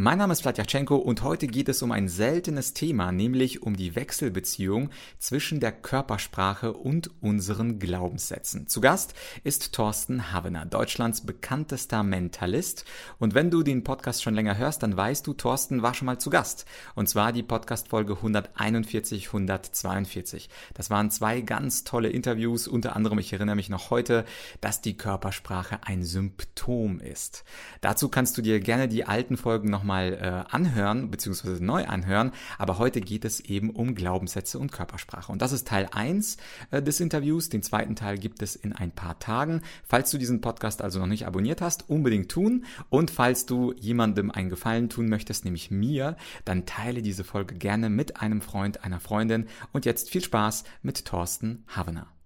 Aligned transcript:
Mein 0.00 0.18
Name 0.18 0.32
ist 0.32 0.42
Vladyachenko 0.42 0.94
und 0.94 1.24
heute 1.24 1.48
geht 1.48 1.68
es 1.68 1.82
um 1.82 1.90
ein 1.90 2.06
seltenes 2.06 2.72
Thema, 2.72 3.10
nämlich 3.10 3.62
um 3.62 3.74
die 3.74 3.96
Wechselbeziehung 3.96 4.90
zwischen 5.18 5.58
der 5.58 5.72
Körpersprache 5.72 6.72
und 6.72 7.10
unseren 7.20 7.80
Glaubenssätzen. 7.80 8.68
Zu 8.68 8.80
Gast 8.80 9.14
ist 9.42 9.72
Thorsten 9.72 10.32
Havener, 10.32 10.66
Deutschlands 10.66 11.26
bekanntester 11.26 12.04
Mentalist. 12.04 12.84
Und 13.18 13.34
wenn 13.34 13.50
du 13.50 13.64
den 13.64 13.82
Podcast 13.82 14.22
schon 14.22 14.36
länger 14.36 14.56
hörst, 14.56 14.84
dann 14.84 14.96
weißt 14.96 15.26
du, 15.26 15.34
Thorsten 15.34 15.82
war 15.82 15.94
schon 15.94 16.06
mal 16.06 16.20
zu 16.20 16.30
Gast. 16.30 16.64
Und 16.94 17.08
zwar 17.08 17.32
die 17.32 17.42
Podcast-Folge 17.42 18.18
141, 18.18 19.26
142. 19.26 20.48
Das 20.74 20.90
waren 20.90 21.10
zwei 21.10 21.40
ganz 21.40 21.82
tolle 21.82 22.10
Interviews. 22.10 22.68
Unter 22.68 22.94
anderem, 22.94 23.18
ich 23.18 23.32
erinnere 23.32 23.56
mich 23.56 23.68
noch 23.68 23.90
heute, 23.90 24.24
dass 24.60 24.80
die 24.80 24.96
Körpersprache 24.96 25.80
ein 25.82 26.04
Symptom 26.04 27.00
ist. 27.00 27.42
Dazu 27.80 28.08
kannst 28.08 28.38
du 28.38 28.42
dir 28.42 28.60
gerne 28.60 28.86
die 28.86 29.04
alten 29.04 29.36
Folgen 29.36 29.70
nochmal 29.70 29.87
nochmal 29.88 30.44
äh, 30.50 30.54
anhören, 30.54 31.10
beziehungsweise 31.10 31.64
neu 31.64 31.86
anhören. 31.86 32.32
Aber 32.58 32.78
heute 32.78 33.00
geht 33.00 33.24
es 33.24 33.40
eben 33.40 33.70
um 33.70 33.94
Glaubenssätze 33.94 34.58
und 34.58 34.70
Körpersprache. 34.70 35.32
Und 35.32 35.40
das 35.40 35.52
ist 35.52 35.66
Teil 35.66 35.88
1 35.90 36.36
äh, 36.70 36.82
des 36.82 37.00
Interviews. 37.00 37.48
Den 37.48 37.62
zweiten 37.62 37.96
Teil 37.96 38.18
gibt 38.18 38.42
es 38.42 38.54
in 38.54 38.74
ein 38.74 38.90
paar 38.90 39.18
Tagen. 39.18 39.62
Falls 39.86 40.10
du 40.10 40.18
diesen 40.18 40.42
Podcast 40.42 40.82
also 40.82 40.98
noch 40.98 41.06
nicht 41.06 41.26
abonniert 41.26 41.62
hast, 41.62 41.88
unbedingt 41.88 42.30
tun. 42.30 42.66
Und 42.90 43.10
falls 43.10 43.46
du 43.46 43.72
jemandem 43.80 44.30
einen 44.30 44.50
Gefallen 44.50 44.90
tun 44.90 45.08
möchtest, 45.08 45.46
nämlich 45.46 45.70
mir, 45.70 46.16
dann 46.44 46.66
teile 46.66 47.00
diese 47.00 47.24
Folge 47.24 47.54
gerne 47.54 47.88
mit 47.88 48.20
einem 48.20 48.42
Freund, 48.42 48.84
einer 48.84 49.00
Freundin. 49.00 49.46
Und 49.72 49.86
jetzt 49.86 50.10
viel 50.10 50.22
Spaß 50.22 50.64
mit 50.82 51.06
Thorsten 51.06 51.64
Havener. 51.74 52.17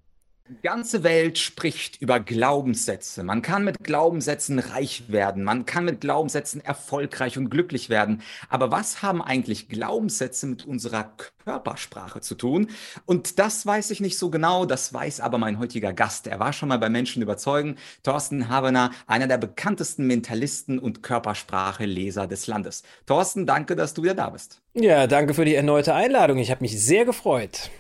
Die 0.53 0.61
ganze 0.69 1.03
Welt 1.03 1.39
spricht 1.39 2.03
über 2.03 2.21
Glaubenssätze. 2.21 3.23
Man 3.23 3.41
kann 3.41 3.65
mit 3.65 3.83
Glaubenssätzen 3.83 4.59
reich 4.59 5.05
werden. 5.09 5.45
Man 5.45 5.65
kann 5.65 5.87
mit 5.87 6.03
Glaubenssätzen 6.03 6.61
erfolgreich 6.61 7.39
und 7.39 7.49
glücklich 7.49 7.89
werden. 7.89 8.21
Aber 8.51 8.71
was 8.71 9.01
haben 9.01 9.23
eigentlich 9.23 9.71
Glaubenssätze 9.71 10.47
mit 10.47 10.67
unserer 10.67 11.11
Körpersprache 11.45 12.21
zu 12.21 12.35
tun? 12.35 12.69
Und 13.07 13.39
das 13.39 13.65
weiß 13.65 13.91
ich 13.93 14.01
nicht 14.01 14.19
so 14.19 14.29
genau. 14.29 14.67
Das 14.67 14.93
weiß 14.93 15.21
aber 15.21 15.39
mein 15.39 15.59
heutiger 15.59 15.95
Gast. 15.95 16.27
Er 16.27 16.39
war 16.39 16.53
schon 16.53 16.69
mal 16.69 16.79
bei 16.79 16.91
Menschen 16.91 17.23
überzeugen. 17.23 17.77
Thorsten 18.03 18.51
Habener, 18.51 18.91
einer 19.07 19.29
der 19.29 19.39
bekanntesten 19.39 20.07
Mentalisten 20.07 20.79
und 20.79 21.03
Körpersprache-Leser 21.03 22.27
des 22.27 22.47
Landes. 22.47 22.83
Thorsten, 23.07 23.47
danke, 23.47 23.75
dass 23.75 23.95
du 23.95 24.03
wieder 24.03 24.15
da 24.15 24.29
bist. 24.29 24.61
Ja, 24.75 25.07
danke 25.07 25.33
für 25.33 25.47
die 25.47 25.55
erneute 25.55 25.95
Einladung. 25.95 26.37
Ich 26.37 26.51
habe 26.51 26.61
mich 26.61 26.79
sehr 26.79 27.07
gefreut. 27.07 27.71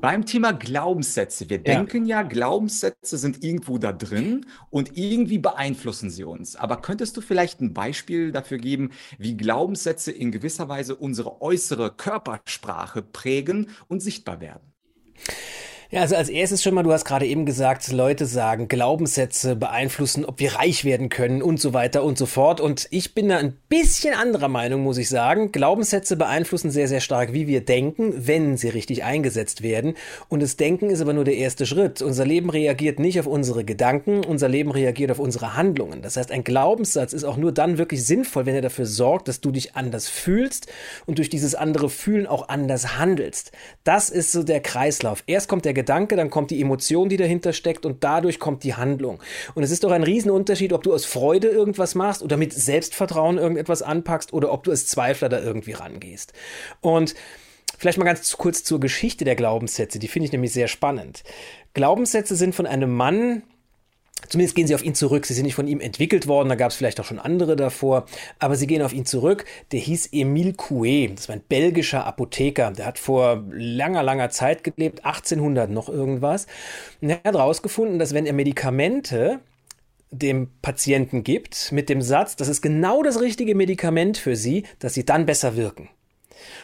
Beim 0.00 0.24
Thema 0.24 0.52
Glaubenssätze. 0.52 1.50
Wir 1.50 1.56
ja. 1.56 1.62
denken 1.62 2.06
ja, 2.06 2.22
Glaubenssätze 2.22 3.18
sind 3.18 3.42
irgendwo 3.42 3.78
da 3.78 3.92
drin 3.92 4.46
und 4.70 4.96
irgendwie 4.96 5.38
beeinflussen 5.38 6.08
sie 6.08 6.22
uns. 6.22 6.54
Aber 6.54 6.80
könntest 6.80 7.16
du 7.16 7.20
vielleicht 7.20 7.60
ein 7.60 7.74
Beispiel 7.74 8.30
dafür 8.30 8.58
geben, 8.58 8.90
wie 9.18 9.36
Glaubenssätze 9.36 10.12
in 10.12 10.30
gewisser 10.30 10.68
Weise 10.68 10.94
unsere 10.94 11.42
äußere 11.42 11.96
Körpersprache 11.96 13.02
prägen 13.02 13.70
und 13.88 14.00
sichtbar 14.00 14.40
werden? 14.40 14.72
Ja, 15.90 16.02
also 16.02 16.16
als 16.16 16.28
erstes 16.28 16.62
schon 16.62 16.74
mal, 16.74 16.82
du 16.82 16.92
hast 16.92 17.06
gerade 17.06 17.24
eben 17.24 17.46
gesagt, 17.46 17.90
Leute 17.90 18.26
sagen, 18.26 18.68
Glaubenssätze 18.68 19.56
beeinflussen, 19.56 20.26
ob 20.26 20.38
wir 20.38 20.56
reich 20.56 20.84
werden 20.84 21.08
können 21.08 21.40
und 21.40 21.62
so 21.62 21.72
weiter 21.72 22.02
und 22.02 22.18
so 22.18 22.26
fort. 22.26 22.60
Und 22.60 22.88
ich 22.90 23.14
bin 23.14 23.30
da 23.30 23.38
ein 23.38 23.56
bisschen 23.70 24.12
anderer 24.12 24.48
Meinung, 24.48 24.82
muss 24.82 24.98
ich 24.98 25.08
sagen. 25.08 25.50
Glaubenssätze 25.50 26.16
beeinflussen 26.16 26.70
sehr, 26.70 26.88
sehr 26.88 27.00
stark, 27.00 27.32
wie 27.32 27.46
wir 27.46 27.62
denken, 27.62 28.26
wenn 28.26 28.58
sie 28.58 28.68
richtig 28.68 29.02
eingesetzt 29.02 29.62
werden. 29.62 29.94
Und 30.28 30.42
das 30.42 30.58
Denken 30.58 30.90
ist 30.90 31.00
aber 31.00 31.14
nur 31.14 31.24
der 31.24 31.38
erste 31.38 31.64
Schritt. 31.64 32.02
Unser 32.02 32.26
Leben 32.26 32.50
reagiert 32.50 32.98
nicht 32.98 33.18
auf 33.18 33.26
unsere 33.26 33.64
Gedanken, 33.64 34.26
unser 34.26 34.50
Leben 34.50 34.70
reagiert 34.70 35.10
auf 35.10 35.18
unsere 35.18 35.56
Handlungen. 35.56 36.02
Das 36.02 36.18
heißt, 36.18 36.32
ein 36.32 36.44
Glaubenssatz 36.44 37.14
ist 37.14 37.24
auch 37.24 37.38
nur 37.38 37.52
dann 37.52 37.78
wirklich 37.78 38.04
sinnvoll, 38.04 38.44
wenn 38.44 38.54
er 38.54 38.60
dafür 38.60 38.84
sorgt, 38.84 39.26
dass 39.26 39.40
du 39.40 39.52
dich 39.52 39.74
anders 39.74 40.06
fühlst 40.06 40.66
und 41.06 41.16
durch 41.16 41.30
dieses 41.30 41.54
andere 41.54 41.88
Fühlen 41.88 42.26
auch 42.26 42.50
anders 42.50 42.98
handelst. 42.98 43.52
Das 43.84 44.10
ist 44.10 44.32
so 44.32 44.42
der 44.42 44.60
Kreislauf. 44.60 45.24
Erst 45.26 45.48
kommt 45.48 45.64
der 45.64 45.77
Gedanke, 45.78 46.16
dann 46.16 46.28
kommt 46.28 46.50
die 46.50 46.60
Emotion, 46.60 47.08
die 47.08 47.16
dahinter 47.16 47.52
steckt 47.52 47.86
und 47.86 48.02
dadurch 48.02 48.40
kommt 48.40 48.64
die 48.64 48.74
Handlung. 48.74 49.20
Und 49.54 49.62
es 49.62 49.70
ist 49.70 49.84
doch 49.84 49.92
ein 49.92 50.02
Riesenunterschied, 50.02 50.72
ob 50.72 50.82
du 50.82 50.92
aus 50.92 51.04
Freude 51.04 51.48
irgendwas 51.48 51.94
machst 51.94 52.20
oder 52.22 52.36
mit 52.36 52.52
Selbstvertrauen 52.52 53.38
irgendetwas 53.38 53.82
anpackst 53.82 54.32
oder 54.32 54.52
ob 54.52 54.64
du 54.64 54.72
als 54.72 54.86
Zweifler 54.88 55.28
da 55.28 55.40
irgendwie 55.40 55.72
rangehst. 55.72 56.32
Und 56.80 57.14
Vielleicht 57.76 57.98
mal 57.98 58.04
ganz 58.04 58.36
kurz 58.36 58.64
zur 58.64 58.80
Geschichte 58.80 59.24
der 59.24 59.36
Glaubenssätze. 59.36 60.00
Die 60.00 60.08
finde 60.08 60.24
ich 60.24 60.32
nämlich 60.32 60.52
sehr 60.52 60.66
spannend. 60.66 61.22
Glaubenssätze 61.74 62.34
sind 62.34 62.52
von 62.56 62.66
einem 62.66 62.92
Mann 62.92 63.44
Zumindest 64.28 64.56
gehen 64.56 64.66
sie 64.66 64.74
auf 64.74 64.82
ihn 64.82 64.94
zurück. 64.94 65.26
Sie 65.26 65.34
sind 65.34 65.44
nicht 65.44 65.54
von 65.54 65.68
ihm 65.68 65.80
entwickelt 65.80 66.26
worden, 66.26 66.48
da 66.48 66.54
gab 66.54 66.70
es 66.70 66.76
vielleicht 66.76 67.00
auch 67.00 67.04
schon 67.04 67.18
andere 67.18 67.56
davor, 67.56 68.06
aber 68.38 68.56
sie 68.56 68.66
gehen 68.66 68.82
auf 68.82 68.92
ihn 68.92 69.06
zurück. 69.06 69.44
Der 69.72 69.80
hieß 69.80 70.08
Emile 70.12 70.52
Coué, 70.52 71.14
das 71.14 71.28
war 71.28 71.36
ein 71.36 71.42
belgischer 71.48 72.04
Apotheker, 72.04 72.72
der 72.72 72.86
hat 72.86 72.98
vor 72.98 73.44
langer, 73.50 74.02
langer 74.02 74.30
Zeit 74.30 74.64
gelebt, 74.64 75.04
1800 75.04 75.70
noch 75.70 75.88
irgendwas. 75.88 76.46
Und 77.00 77.10
er 77.10 77.16
hat 77.16 77.34
herausgefunden, 77.34 77.98
dass 77.98 78.12
wenn 78.12 78.26
er 78.26 78.32
Medikamente 78.32 79.40
dem 80.10 80.50
Patienten 80.62 81.22
gibt, 81.22 81.70
mit 81.70 81.88
dem 81.88 82.02
Satz, 82.02 82.36
das 82.36 82.48
ist 82.48 82.62
genau 82.62 83.02
das 83.02 83.20
richtige 83.20 83.54
Medikament 83.54 84.16
für 84.16 84.36
sie, 84.36 84.64
dass 84.78 84.94
sie 84.94 85.04
dann 85.04 85.26
besser 85.26 85.56
wirken. 85.56 85.90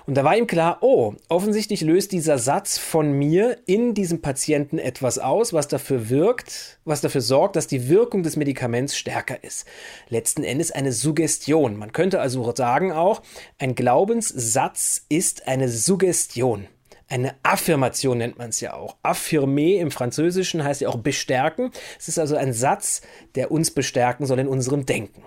Und 0.06 0.14
da 0.16 0.24
war 0.24 0.36
ihm 0.36 0.46
klar, 0.46 0.78
oh, 0.80 1.14
offensichtlich 1.28 1.80
löst 1.80 2.12
dieser 2.12 2.38
Satz 2.38 2.78
von 2.78 3.12
mir 3.12 3.58
in 3.66 3.94
diesem 3.94 4.22
Patienten 4.22 4.78
etwas 4.78 5.18
aus, 5.18 5.52
was 5.52 5.68
dafür 5.68 6.08
wirkt, 6.10 6.78
was 6.84 7.00
dafür 7.00 7.20
sorgt, 7.20 7.56
dass 7.56 7.66
die 7.66 7.88
Wirkung 7.88 8.22
des 8.22 8.36
Medikaments 8.36 8.96
stärker 8.96 9.42
ist. 9.42 9.66
Letzten 10.08 10.44
Endes 10.44 10.70
eine 10.70 10.92
Suggestion. 10.92 11.76
Man 11.76 11.92
könnte 11.92 12.20
also 12.20 12.52
sagen 12.54 12.92
auch, 12.92 13.22
ein 13.58 13.74
Glaubenssatz 13.74 15.06
ist 15.08 15.48
eine 15.48 15.68
Suggestion. 15.68 16.68
Eine 17.08 17.34
Affirmation 17.42 18.18
nennt 18.18 18.38
man 18.38 18.48
es 18.48 18.60
ja 18.60 18.74
auch. 18.74 18.96
Affirmer 19.02 19.78
im 19.78 19.90
Französischen 19.90 20.64
heißt 20.64 20.80
ja 20.80 20.88
auch 20.88 20.96
bestärken. 20.96 21.70
Es 21.98 22.08
ist 22.08 22.18
also 22.18 22.36
ein 22.36 22.52
Satz, 22.52 23.02
der 23.34 23.50
uns 23.50 23.70
bestärken 23.70 24.26
soll 24.26 24.38
in 24.38 24.48
unserem 24.48 24.86
Denken. 24.86 25.22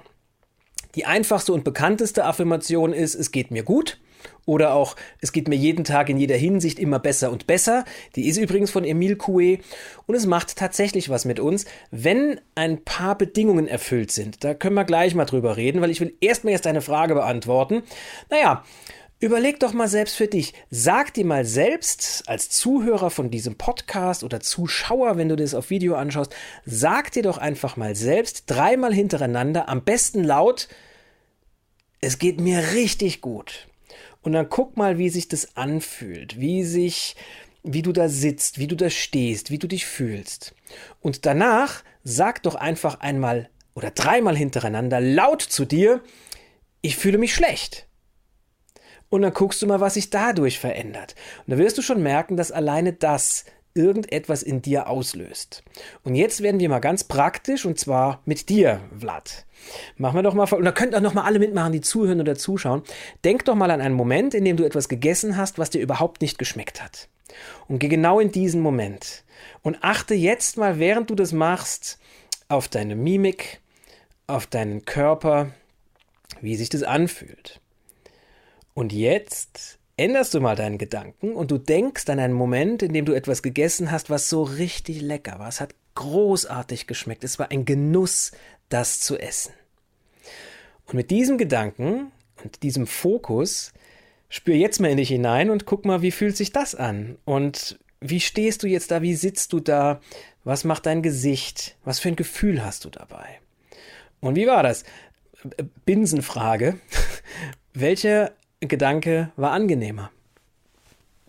Die 0.96 1.06
einfachste 1.06 1.54
und 1.54 1.64
bekannteste 1.64 2.26
Affirmation 2.26 2.94
ist, 2.94 3.14
es 3.14 3.32
geht 3.32 3.52
mir 3.52 3.64
gut. 3.64 4.00
Oder 4.46 4.74
auch, 4.74 4.96
es 5.22 5.32
geht 5.32 5.48
mir 5.48 5.56
jeden 5.56 5.84
Tag 5.84 6.10
in 6.10 6.18
jeder 6.18 6.38
Hinsicht 6.38 6.80
immer 6.80 7.00
besser 7.00 7.32
und 7.32 7.48
besser. 7.48 7.84
Die 8.16 8.28
ist 8.28 8.38
übrigens 8.38 8.72
von 8.72 8.86
Emile 8.86 9.16
Coué. 9.16 9.60
Und 10.06 10.16
es 10.16 10.26
macht 10.26 10.56
tatsächlich 10.56 11.10
was 11.10 11.26
mit 11.26 11.40
uns, 11.40 11.66
wenn 11.92 12.40
ein 12.56 12.84
paar 12.84 13.18
Bedingungen 13.18 13.68
erfüllt 13.68 14.12
sind. 14.12 14.44
Da 14.44 14.54
können 14.54 14.76
wir 14.76 14.86
gleich 14.86 15.16
mal 15.16 15.26
drüber 15.26 15.58
reden, 15.58 15.82
weil 15.82 15.92
ich 15.92 16.00
will 16.00 16.16
erstmal 16.22 16.54
erst 16.54 16.68
eine 16.68 16.82
Frage 16.82 17.14
beantworten. 17.14 17.84
Naja, 18.30 18.64
Überleg 19.20 19.60
doch 19.60 19.74
mal 19.74 19.88
selbst 19.88 20.16
für 20.16 20.28
dich. 20.28 20.54
Sag 20.70 21.16
dir 21.16 21.26
mal 21.26 21.44
selbst 21.44 22.24
als 22.28 22.52
Zuhörer 22.52 23.10
von 23.10 23.32
diesem 23.32 23.56
Podcast 23.56 24.24
oder 24.24 24.42
Zuschauer, 24.42 25.18
wenn 25.18 25.28
du 25.28 25.36
das 25.36 25.56
auf 25.56 25.72
Video 25.72 25.96
anschaust, 25.96 26.36
sag 26.66 27.12
dir 27.14 27.24
doch 27.24 27.40
einfach 27.40 27.78
mal 27.78 27.96
selbst 27.96 28.44
dreimal 28.46 28.94
hintereinander, 28.94 29.70
am 29.70 29.84
besten 29.84 30.24
laut, 30.24 30.68
es 32.00 32.20
geht 32.20 32.40
mir 32.40 32.74
richtig 32.74 33.22
gut. 33.22 33.68
Und 34.28 34.34
dann 34.34 34.50
guck 34.50 34.76
mal, 34.76 34.98
wie 34.98 35.08
sich 35.08 35.30
das 35.30 35.56
anfühlt, 35.56 36.38
wie 36.38 36.66
sich, 36.66 37.16
wie 37.64 37.82
du 37.82 37.94
da 37.94 38.10
sitzt, 38.10 38.60
wie 38.60 38.68
du 38.68 38.76
da 38.76 38.90
stehst, 38.90 39.52
wie 39.52 39.58
du 39.58 39.68
dich 39.68 39.86
fühlst. 39.86 40.54
Und 41.00 41.26
danach 41.26 41.82
sag 42.04 42.44
doch 42.44 42.56
einfach 42.56 43.00
einmal 43.00 43.50
oder 43.74 43.90
dreimal 43.90 44.36
hintereinander 44.36 45.00
laut 45.00 45.42
zu 45.42 45.64
dir, 45.64 46.04
ich 46.82 46.98
fühle 46.98 47.18
mich 47.18 47.34
schlecht. 47.34 47.88
Und 49.08 49.22
dann 49.22 49.32
guckst 49.32 49.62
du 49.62 49.66
mal, 49.66 49.80
was 49.80 49.94
sich 49.94 50.10
dadurch 50.10 50.60
verändert. 50.60 51.16
Und 51.46 51.52
da 51.52 51.58
wirst 51.58 51.78
du 51.78 51.82
schon 51.82 52.04
merken, 52.04 52.36
dass 52.36 52.52
alleine 52.52 52.92
das 52.92 53.46
irgendetwas 53.78 54.44
in 54.44 54.62
dir 54.62 54.88
auslöst. 54.88 55.64
Und 56.04 56.16
jetzt 56.16 56.42
werden 56.42 56.60
wir 56.60 56.70
mal 56.70 56.80
ganz 56.80 57.04
praktisch 57.04 57.66
und 57.66 57.80
zwar 57.80 58.22
mit 58.26 58.50
dir, 58.50 58.82
Vlad. 59.00 59.46
Machen 59.98 60.16
wir 60.16 60.24
doch 60.24 60.34
mal, 60.34 60.52
und 60.52 60.66
da 60.66 60.72
könnt 60.72 60.94
ihr 60.94 61.02
noch 61.02 61.14
mal 61.14 61.24
alle 61.24 61.40
mitmachen, 61.40 61.72
die 61.72 61.82
zuhören 61.82 62.20
oder 62.20 62.36
zuschauen. 62.36 62.84
Denk 63.24 63.46
doch 63.46 63.56
mal 63.56 63.72
an 63.72 63.82
einen 63.82 63.96
Moment, 63.96 64.34
in 64.34 64.46
dem 64.46 64.58
du 64.58 64.66
etwas 64.66 64.90
gegessen 64.90 65.38
hast, 65.38 65.58
was 65.60 65.70
dir 65.70 65.82
überhaupt 65.82 66.22
nicht 66.22 66.38
geschmeckt 66.38 66.84
hat. 66.84 67.08
Und 67.68 67.80
geh 67.80 67.88
genau 67.88 68.20
in 68.20 68.32
diesen 68.32 68.62
Moment. 68.62 69.24
Und 69.62 69.78
achte 69.82 70.16
jetzt 70.16 70.58
mal, 70.58 70.80
während 70.80 71.10
du 71.10 71.16
das 71.16 71.32
machst, 71.32 72.00
auf 72.50 72.68
deine 72.68 72.96
Mimik, 72.96 73.62
auf 74.26 74.48
deinen 74.48 74.86
Körper, 74.86 75.52
wie 76.42 76.56
sich 76.56 76.70
das 76.70 76.84
anfühlt. 76.84 77.60
Und 78.74 78.94
jetzt 78.94 79.80
änderst 79.98 80.34
du 80.34 80.40
mal 80.40 80.56
deinen 80.56 80.78
Gedanken 80.78 81.34
und 81.34 81.52
du 81.52 81.58
denkst 81.58 82.08
an 82.10 82.20
einen 82.20 82.34
Moment, 82.34 82.84
in 82.84 82.94
dem 82.94 83.06
du 83.06 83.14
etwas 83.14 83.42
gegessen 83.42 83.92
hast, 83.92 84.10
was 84.10 84.30
so 84.30 84.44
richtig 84.44 85.02
lecker 85.02 85.40
war. 85.40 85.50
Es 85.50 85.60
hat 85.60 85.74
großartig 85.96 86.88
geschmeckt. 86.88 87.24
Es 87.24 87.40
war 87.40 87.52
ein 87.52 87.66
Genuss, 87.66 88.32
das 88.70 89.00
zu 89.00 89.18
essen. 89.18 89.54
Und 90.86 90.94
mit 90.94 91.12
diesem 91.12 91.38
Gedanken 91.38 92.12
und 92.44 92.64
diesem 92.64 92.88
Fokus 92.88 93.74
spür 94.30 94.56
jetzt 94.56 94.80
mal 94.80 94.92
in 94.92 94.98
dich 94.98 95.10
hinein 95.10 95.50
und 95.50 95.66
guck 95.66 95.86
mal, 95.86 96.02
wie 96.02 96.12
fühlt 96.12 96.38
sich 96.38 96.52
das 96.52 96.76
an? 96.76 97.18
Und 97.26 97.80
wie 98.00 98.20
stehst 98.20 98.62
du 98.64 98.68
jetzt 98.68 98.92
da, 98.92 99.02
wie 99.02 99.16
sitzt 99.16 99.54
du 99.54 99.60
da, 99.60 100.00
was 100.44 100.64
macht 100.64 100.86
dein 100.86 101.02
Gesicht, 101.02 101.76
was 101.84 102.00
für 102.00 102.10
ein 102.10 102.16
Gefühl 102.16 102.64
hast 102.64 102.86
du 102.86 102.90
dabei? 102.90 103.40
Und 104.20 104.36
wie 104.36 104.48
war 104.48 104.64
das? 104.64 104.84
Binsenfrage. 105.86 106.80
Welcher 107.74 108.34
Gedanke 108.62 109.32
war 109.36 109.52
angenehmer? 109.52 110.12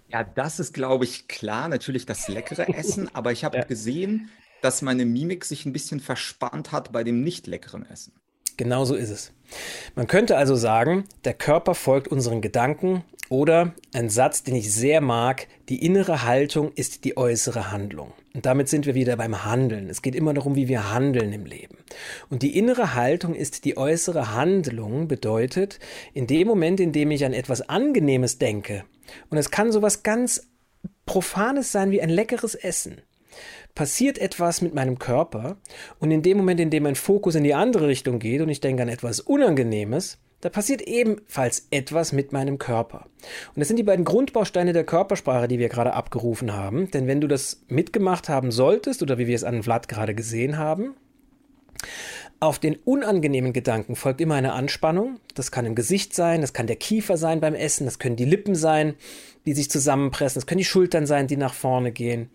Ja, 0.08 0.24
das 0.24 0.58
ist, 0.58 0.72
glaube 0.72 1.04
ich, 1.04 1.28
klar, 1.28 1.68
natürlich 1.68 2.06
das 2.06 2.28
leckere 2.28 2.68
Essen, 2.74 3.14
aber 3.14 3.32
ich 3.32 3.44
habe 3.44 3.58
ja. 3.58 3.64
gesehen, 3.64 4.30
dass 4.62 4.82
meine 4.82 5.04
Mimik 5.04 5.44
sich 5.44 5.66
ein 5.66 5.72
bisschen 5.72 6.00
verspannt 6.00 6.72
hat 6.72 6.90
bei 6.92 7.04
dem 7.04 7.22
nicht 7.22 7.46
leckeren 7.46 7.84
Essen. 7.88 8.12
Genau 8.56 8.84
so 8.84 8.94
ist 8.94 9.10
es. 9.10 9.32
Man 9.94 10.06
könnte 10.06 10.36
also 10.36 10.56
sagen, 10.56 11.04
der 11.24 11.34
Körper 11.34 11.74
folgt 11.74 12.08
unseren 12.08 12.40
Gedanken 12.40 13.04
oder 13.28 13.74
ein 13.92 14.08
Satz, 14.08 14.42
den 14.42 14.54
ich 14.54 14.72
sehr 14.72 15.00
mag, 15.00 15.48
die 15.68 15.84
innere 15.84 16.24
Haltung 16.24 16.72
ist 16.74 17.04
die 17.04 17.16
äußere 17.16 17.70
Handlung. 17.70 18.12
Und 18.34 18.46
damit 18.46 18.68
sind 18.68 18.86
wir 18.86 18.94
wieder 18.94 19.16
beim 19.16 19.44
Handeln. 19.44 19.90
Es 19.90 20.02
geht 20.02 20.14
immer 20.14 20.32
darum, 20.32 20.54
wie 20.54 20.68
wir 20.68 20.92
handeln 20.92 21.32
im 21.32 21.44
Leben. 21.44 21.78
Und 22.30 22.42
die 22.42 22.56
innere 22.56 22.94
Haltung 22.94 23.34
ist 23.34 23.64
die 23.64 23.76
äußere 23.76 24.34
Handlung 24.34 25.08
bedeutet, 25.08 25.78
in 26.14 26.26
dem 26.26 26.48
Moment, 26.48 26.80
in 26.80 26.92
dem 26.92 27.10
ich 27.10 27.24
an 27.24 27.32
etwas 27.32 27.68
Angenehmes 27.68 28.38
denke, 28.38 28.84
und 29.30 29.38
es 29.38 29.50
kann 29.50 29.72
sowas 29.72 30.02
ganz 30.02 30.48
Profanes 31.06 31.72
sein 31.72 31.90
wie 31.90 32.02
ein 32.02 32.10
leckeres 32.10 32.54
Essen, 32.54 33.00
passiert 33.74 34.18
etwas 34.18 34.60
mit 34.60 34.74
meinem 34.74 34.98
Körper 34.98 35.56
und 35.98 36.10
in 36.10 36.22
dem 36.22 36.36
Moment, 36.36 36.60
in 36.60 36.70
dem 36.70 36.82
mein 36.82 36.96
Fokus 36.96 37.34
in 37.34 37.44
die 37.44 37.54
andere 37.54 37.88
Richtung 37.88 38.18
geht 38.18 38.40
und 38.40 38.48
ich 38.48 38.60
denke 38.60 38.82
an 38.82 38.88
etwas 38.88 39.20
Unangenehmes, 39.20 40.18
da 40.40 40.48
passiert 40.48 40.82
ebenfalls 40.82 41.66
etwas 41.70 42.12
mit 42.12 42.32
meinem 42.32 42.58
Körper. 42.58 43.06
Und 43.54 43.58
das 43.58 43.68
sind 43.68 43.76
die 43.76 43.82
beiden 43.82 44.04
Grundbausteine 44.04 44.72
der 44.72 44.84
Körpersprache, 44.84 45.48
die 45.48 45.58
wir 45.58 45.68
gerade 45.68 45.94
abgerufen 45.94 46.54
haben. 46.54 46.90
Denn 46.90 47.06
wenn 47.06 47.20
du 47.20 47.26
das 47.26 47.64
mitgemacht 47.68 48.28
haben 48.28 48.52
solltest, 48.52 49.02
oder 49.02 49.18
wie 49.18 49.26
wir 49.26 49.34
es 49.34 49.44
an 49.44 49.62
Vlad 49.62 49.88
gerade 49.88 50.14
gesehen 50.14 50.56
haben, 50.58 50.94
auf 52.40 52.60
den 52.60 52.76
unangenehmen 52.76 53.52
Gedanken 53.52 53.96
folgt 53.96 54.20
immer 54.20 54.36
eine 54.36 54.52
Anspannung. 54.52 55.18
Das 55.34 55.50
kann 55.50 55.66
im 55.66 55.74
Gesicht 55.74 56.14
sein, 56.14 56.40
das 56.40 56.52
kann 56.52 56.68
der 56.68 56.76
Kiefer 56.76 57.16
sein 57.16 57.40
beim 57.40 57.54
Essen, 57.54 57.84
das 57.84 57.98
können 57.98 58.14
die 58.14 58.24
Lippen 58.24 58.54
sein, 58.54 58.94
die 59.44 59.54
sich 59.54 59.70
zusammenpressen, 59.70 60.40
das 60.40 60.46
können 60.46 60.58
die 60.58 60.64
Schultern 60.64 61.06
sein, 61.06 61.26
die 61.26 61.36
nach 61.36 61.54
vorne 61.54 61.90
gehen. 61.90 62.30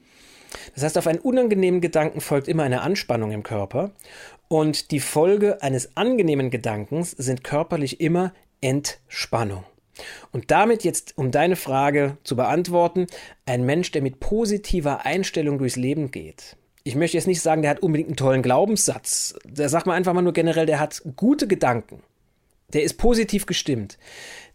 Das 0.75 0.83
heißt, 0.83 0.97
auf 0.97 1.07
einen 1.07 1.19
unangenehmen 1.19 1.81
Gedanken 1.81 2.21
folgt 2.21 2.47
immer 2.47 2.63
eine 2.63 2.81
Anspannung 2.81 3.31
im 3.31 3.43
Körper 3.43 3.91
und 4.53 4.91
die 4.91 4.99
Folge 4.99 5.63
eines 5.63 5.97
angenehmen 5.97 6.51
Gedankens 6.51 7.09
sind 7.09 7.43
körperlich 7.43 7.99
immer 7.99 8.33
Entspannung. 8.61 9.63
Und 10.31 10.51
damit 10.51 10.83
jetzt, 10.83 11.17
um 11.17 11.31
deine 11.31 11.55
Frage 11.55 12.17
zu 12.23 12.35
beantworten, 12.35 13.07
ein 13.47 13.65
Mensch, 13.65 13.89
der 13.89 14.03
mit 14.03 14.19
positiver 14.19 15.07
Einstellung 15.07 15.57
durchs 15.57 15.75
Leben 15.75 16.11
geht. 16.11 16.55
Ich 16.83 16.93
möchte 16.93 17.17
jetzt 17.17 17.25
nicht 17.25 17.41
sagen, 17.41 17.63
der 17.63 17.71
hat 17.71 17.79
unbedingt 17.79 18.09
einen 18.09 18.15
tollen 18.15 18.43
Glaubenssatz. 18.43 19.33
Da 19.43 19.67
sagt 19.69 19.87
man 19.87 19.95
einfach 19.95 20.13
mal 20.13 20.21
nur 20.21 20.33
generell, 20.33 20.67
der 20.67 20.79
hat 20.79 21.01
gute 21.15 21.47
Gedanken. 21.47 22.03
Der 22.73 22.83
ist 22.83 22.97
positiv 22.97 23.45
gestimmt 23.45 23.97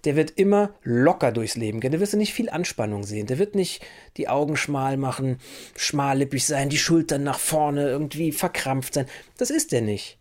der 0.05 0.17
wird 0.17 0.31
immer 0.37 0.75
locker 0.83 1.33
durchs 1.33 1.57
Leben 1.57 1.81
gehen. 1.81 1.93
Da 1.93 2.01
wirst 2.01 2.13
du 2.13 2.17
nicht 2.17 2.33
viel 2.33 2.49
Anspannung 2.49 3.03
sehen. 3.03 3.27
Der 3.27 3.39
wird 3.39 3.55
nicht 3.55 3.85
die 4.17 4.29
Augen 4.29 4.57
schmal 4.57 4.97
machen, 4.97 5.39
schmallippig 5.77 6.47
sein, 6.47 6.69
die 6.69 6.79
Schultern 6.79 7.25
nach 7.25 7.39
vorne 7.39 7.89
irgendwie 7.89 8.33
verkrampft 8.33 8.95
sein. 8.95 9.07
Das 9.37 9.51
ist 9.51 9.73
der 9.73 9.83
nicht. 9.83 10.19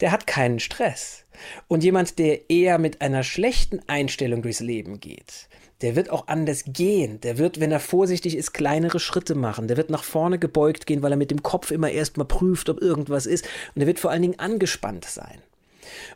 Der 0.00 0.12
hat 0.12 0.26
keinen 0.26 0.60
Stress. 0.60 1.24
Und 1.66 1.84
jemand, 1.84 2.18
der 2.18 2.50
eher 2.50 2.78
mit 2.78 3.00
einer 3.00 3.22
schlechten 3.22 3.80
Einstellung 3.88 4.42
durchs 4.42 4.60
Leben 4.60 5.00
geht, 5.00 5.48
der 5.82 5.94
wird 5.94 6.10
auch 6.10 6.28
anders 6.28 6.64
gehen. 6.66 7.20
Der 7.20 7.38
wird, 7.38 7.60
wenn 7.60 7.70
er 7.70 7.80
vorsichtig 7.80 8.36
ist, 8.36 8.52
kleinere 8.52 8.98
Schritte 8.98 9.34
machen. 9.34 9.68
Der 9.68 9.76
wird 9.76 9.90
nach 9.90 10.04
vorne 10.04 10.38
gebeugt 10.38 10.86
gehen, 10.86 11.02
weil 11.02 11.12
er 11.12 11.18
mit 11.18 11.30
dem 11.30 11.42
Kopf 11.42 11.70
immer 11.70 11.90
erstmal 11.90 12.26
prüft, 12.26 12.68
ob 12.68 12.80
irgendwas 12.80 13.26
ist. 13.26 13.46
Und 13.74 13.82
er 13.82 13.86
wird 13.86 14.00
vor 14.00 14.10
allen 14.10 14.22
Dingen 14.22 14.38
angespannt 14.38 15.04
sein. 15.04 15.42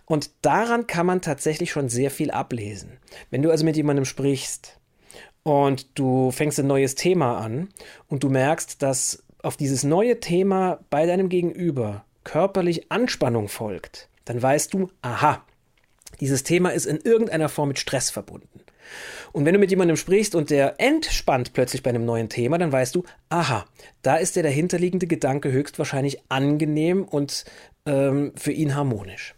Und 0.07 0.31
daran 0.43 0.87
kann 0.87 1.07
man 1.07 1.21
tatsächlich 1.21 1.71
schon 1.71 1.89
sehr 1.89 2.11
viel 2.11 2.31
ablesen. 2.31 2.99
Wenn 3.31 3.43
du 3.43 3.51
also 3.51 3.65
mit 3.65 3.77
jemandem 3.77 4.05
sprichst 4.05 4.79
und 5.43 5.99
du 5.99 6.31
fängst 6.31 6.59
ein 6.59 6.67
neues 6.67 6.95
Thema 6.95 7.39
an 7.39 7.69
und 8.09 8.23
du 8.23 8.29
merkst, 8.29 8.83
dass 8.83 9.23
auf 9.43 9.57
dieses 9.57 9.85
neue 9.85 10.21
Thema 10.21 10.81
bei 10.91 11.07
deinem 11.07 11.29
Gegenüber 11.29 12.05
körperlich 12.25 12.91
Anspannung 12.91 13.49
folgt, 13.49 14.09
dann 14.25 14.41
weißt 14.41 14.73
du, 14.73 14.89
aha, 15.03 15.45
dieses 16.21 16.45
Thema 16.45 16.71
ist 16.71 16.87
in 16.87 16.99
irgendeiner 16.99 17.49
Form 17.49 17.69
mit 17.69 17.79
Stress 17.79 18.11
verbunden. 18.11 18.61
Und 19.33 19.45
wenn 19.45 19.55
du 19.55 19.59
mit 19.59 19.71
jemandem 19.71 19.97
sprichst 19.97 20.35
und 20.35 20.51
der 20.51 20.75
entspannt 20.79 21.53
plötzlich 21.53 21.83
bei 21.83 21.91
einem 21.91 22.05
neuen 22.05 22.29
Thema, 22.29 22.59
dann 22.59 22.73
weißt 22.73 22.95
du, 22.95 23.05
aha, 23.29 23.65
da 24.03 24.17
ist 24.17 24.37
der 24.37 24.43
dahinterliegende 24.43 25.07
Gedanke 25.07 25.51
höchstwahrscheinlich 25.51 26.23
angenehm 26.29 27.05
und 27.05 27.45
ähm, 27.87 28.33
für 28.37 28.53
ihn 28.53 28.75
harmonisch. 28.75 29.35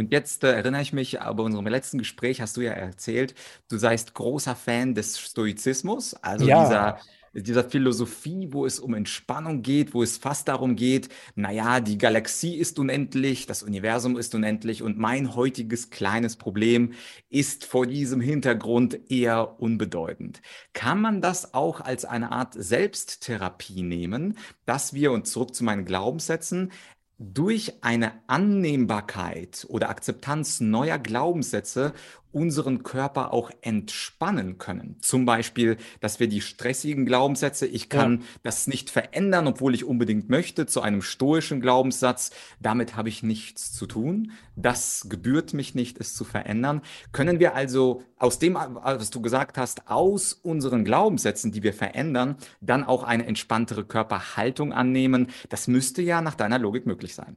Und 0.00 0.12
jetzt 0.12 0.44
äh, 0.44 0.52
erinnere 0.52 0.80
ich 0.80 0.94
mich, 0.94 1.20
aber 1.20 1.42
unserem 1.42 1.66
letzten 1.66 1.98
Gespräch 1.98 2.40
hast 2.40 2.56
du 2.56 2.62
ja 2.62 2.72
erzählt, 2.72 3.34
du 3.68 3.76
seist 3.76 4.14
großer 4.14 4.56
Fan 4.56 4.94
des 4.94 5.20
Stoizismus, 5.20 6.14
also 6.14 6.46
ja. 6.46 6.64
dieser 6.64 6.98
dieser 7.32 7.62
Philosophie, 7.62 8.48
wo 8.50 8.66
es 8.66 8.80
um 8.80 8.92
Entspannung 8.92 9.62
geht, 9.62 9.94
wo 9.94 10.02
es 10.02 10.18
fast 10.18 10.48
darum 10.48 10.74
geht, 10.74 11.10
naja, 11.36 11.78
die 11.78 11.96
Galaxie 11.96 12.56
ist 12.56 12.78
unendlich, 12.80 13.46
das 13.46 13.62
Universum 13.62 14.18
ist 14.18 14.34
unendlich 14.34 14.82
und 14.82 14.98
mein 14.98 15.36
heutiges 15.36 15.90
kleines 15.90 16.34
Problem 16.34 16.92
ist 17.28 17.64
vor 17.64 17.86
diesem 17.86 18.20
Hintergrund 18.20 18.98
eher 19.12 19.60
unbedeutend. 19.60 20.42
Kann 20.72 21.00
man 21.00 21.20
das 21.20 21.54
auch 21.54 21.80
als 21.80 22.04
eine 22.04 22.32
Art 22.32 22.54
Selbsttherapie 22.54 23.82
nehmen, 23.82 24.36
dass 24.64 24.92
wir, 24.92 25.12
und 25.12 25.28
zurück 25.28 25.54
zu 25.54 25.62
meinen 25.62 25.84
Glaubenssätzen, 25.84 26.72
durch 27.22 27.74
eine 27.82 28.12
Annehmbarkeit 28.28 29.66
oder 29.68 29.90
Akzeptanz 29.90 30.60
neuer 30.60 30.98
Glaubenssätze 30.98 31.92
unseren 32.32 32.82
Körper 32.82 33.32
auch 33.32 33.50
entspannen 33.60 34.58
können. 34.58 34.96
Zum 35.00 35.24
Beispiel, 35.24 35.76
dass 36.00 36.20
wir 36.20 36.28
die 36.28 36.40
stressigen 36.40 37.04
Glaubenssätze, 37.04 37.66
ich 37.66 37.88
kann 37.88 38.20
ja. 38.20 38.26
das 38.44 38.66
nicht 38.66 38.90
verändern, 38.90 39.48
obwohl 39.48 39.74
ich 39.74 39.84
unbedingt 39.84 40.28
möchte, 40.28 40.66
zu 40.66 40.80
einem 40.80 41.02
stoischen 41.02 41.60
Glaubenssatz, 41.60 42.30
damit 42.60 42.96
habe 42.96 43.08
ich 43.08 43.22
nichts 43.22 43.72
zu 43.72 43.86
tun, 43.86 44.32
das 44.54 45.06
gebührt 45.08 45.54
mich 45.54 45.74
nicht, 45.74 45.98
es 45.98 46.14
zu 46.14 46.24
verändern. 46.24 46.82
Können 47.12 47.40
wir 47.40 47.54
also 47.54 48.02
aus 48.18 48.38
dem, 48.38 48.54
was 48.54 49.10
du 49.10 49.22
gesagt 49.22 49.58
hast, 49.58 49.88
aus 49.88 50.34
unseren 50.34 50.84
Glaubenssätzen, 50.84 51.52
die 51.52 51.62
wir 51.62 51.72
verändern, 51.72 52.36
dann 52.60 52.84
auch 52.84 53.02
eine 53.02 53.26
entspanntere 53.26 53.84
Körperhaltung 53.84 54.72
annehmen? 54.72 55.28
Das 55.48 55.66
müsste 55.66 56.02
ja 56.02 56.20
nach 56.20 56.34
deiner 56.34 56.58
Logik 56.58 56.86
möglich 57.10 57.14
sein. 57.14 57.36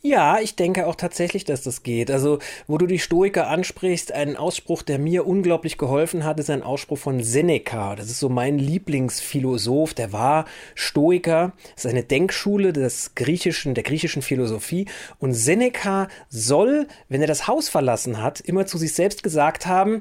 Ja, 0.00 0.40
ich 0.40 0.56
denke 0.56 0.86
auch 0.86 0.94
tatsächlich, 0.94 1.44
dass 1.44 1.62
das 1.62 1.82
geht. 1.82 2.10
Also, 2.10 2.38
wo 2.66 2.78
du 2.78 2.86
die 2.86 2.98
Stoiker 2.98 3.48
ansprichst, 3.48 4.10
ein 4.12 4.36
Ausspruch, 4.36 4.82
der 4.82 4.98
mir 4.98 5.26
unglaublich 5.26 5.76
geholfen 5.76 6.24
hat, 6.24 6.40
ist 6.40 6.48
ein 6.48 6.62
Ausspruch 6.62 6.96
von 6.96 7.22
Seneca. 7.22 7.94
Das 7.94 8.06
ist 8.06 8.20
so 8.20 8.30
mein 8.30 8.58
Lieblingsphilosoph. 8.58 9.92
Der 9.92 10.14
war 10.14 10.46
Stoiker. 10.74 11.52
Das 11.74 11.84
ist 11.84 11.90
eine 11.90 12.04
Denkschule 12.04 12.72
des 12.72 13.14
griechischen, 13.14 13.74
der 13.74 13.84
griechischen 13.84 14.22
Philosophie. 14.22 14.86
Und 15.18 15.34
Seneca 15.34 16.08
soll, 16.30 16.86
wenn 17.10 17.20
er 17.20 17.28
das 17.28 17.46
Haus 17.46 17.68
verlassen 17.68 18.22
hat, 18.22 18.40
immer 18.40 18.64
zu 18.64 18.78
sich 18.78 18.94
selbst 18.94 19.22
gesagt 19.22 19.66
haben, 19.66 20.00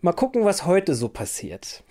mal 0.00 0.12
gucken, 0.12 0.46
was 0.46 0.64
heute 0.64 0.94
so 0.94 1.10
passiert. 1.10 1.82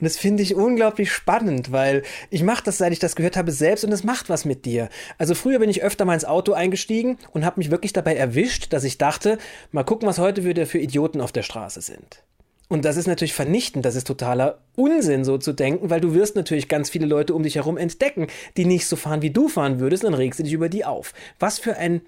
Und 0.00 0.04
das 0.04 0.16
finde 0.16 0.42
ich 0.42 0.54
unglaublich 0.54 1.12
spannend, 1.12 1.72
weil 1.72 2.02
ich 2.30 2.42
mache 2.42 2.64
das, 2.64 2.78
seit 2.78 2.92
ich 2.92 2.98
das 2.98 3.16
gehört 3.16 3.36
habe, 3.36 3.52
selbst 3.52 3.84
und 3.84 3.92
es 3.92 4.04
macht 4.04 4.28
was 4.28 4.44
mit 4.44 4.64
dir. 4.64 4.88
Also 5.18 5.34
früher 5.34 5.58
bin 5.58 5.70
ich 5.70 5.82
öfter 5.82 6.04
mal 6.04 6.14
ins 6.14 6.24
Auto 6.24 6.52
eingestiegen 6.52 7.18
und 7.32 7.44
habe 7.44 7.60
mich 7.60 7.70
wirklich 7.70 7.92
dabei 7.92 8.14
erwischt, 8.14 8.72
dass 8.72 8.84
ich 8.84 8.98
dachte, 8.98 9.38
mal 9.72 9.84
gucken, 9.84 10.08
was 10.08 10.18
heute 10.18 10.44
wieder 10.44 10.66
für 10.66 10.78
Idioten 10.78 11.20
auf 11.20 11.32
der 11.32 11.42
Straße 11.42 11.80
sind. 11.80 12.22
Und 12.68 12.84
das 12.84 12.98
ist 12.98 13.06
natürlich 13.06 13.32
vernichtend, 13.32 13.86
das 13.86 13.96
ist 13.96 14.06
totaler 14.06 14.58
Unsinn, 14.76 15.24
so 15.24 15.38
zu 15.38 15.54
denken, 15.54 15.88
weil 15.88 16.02
du 16.02 16.12
wirst 16.12 16.36
natürlich 16.36 16.68
ganz 16.68 16.90
viele 16.90 17.06
Leute 17.06 17.34
um 17.34 17.42
dich 17.42 17.54
herum 17.54 17.78
entdecken, 17.78 18.26
die 18.58 18.66
nicht 18.66 18.86
so 18.86 18.96
fahren, 18.96 19.22
wie 19.22 19.30
du 19.30 19.48
fahren 19.48 19.80
würdest, 19.80 20.04
dann 20.04 20.12
regst 20.12 20.38
du 20.38 20.44
dich 20.44 20.52
über 20.52 20.68
die 20.68 20.84
auf. 20.84 21.14
Was 21.38 21.58
für 21.58 21.76
ein 21.76 22.02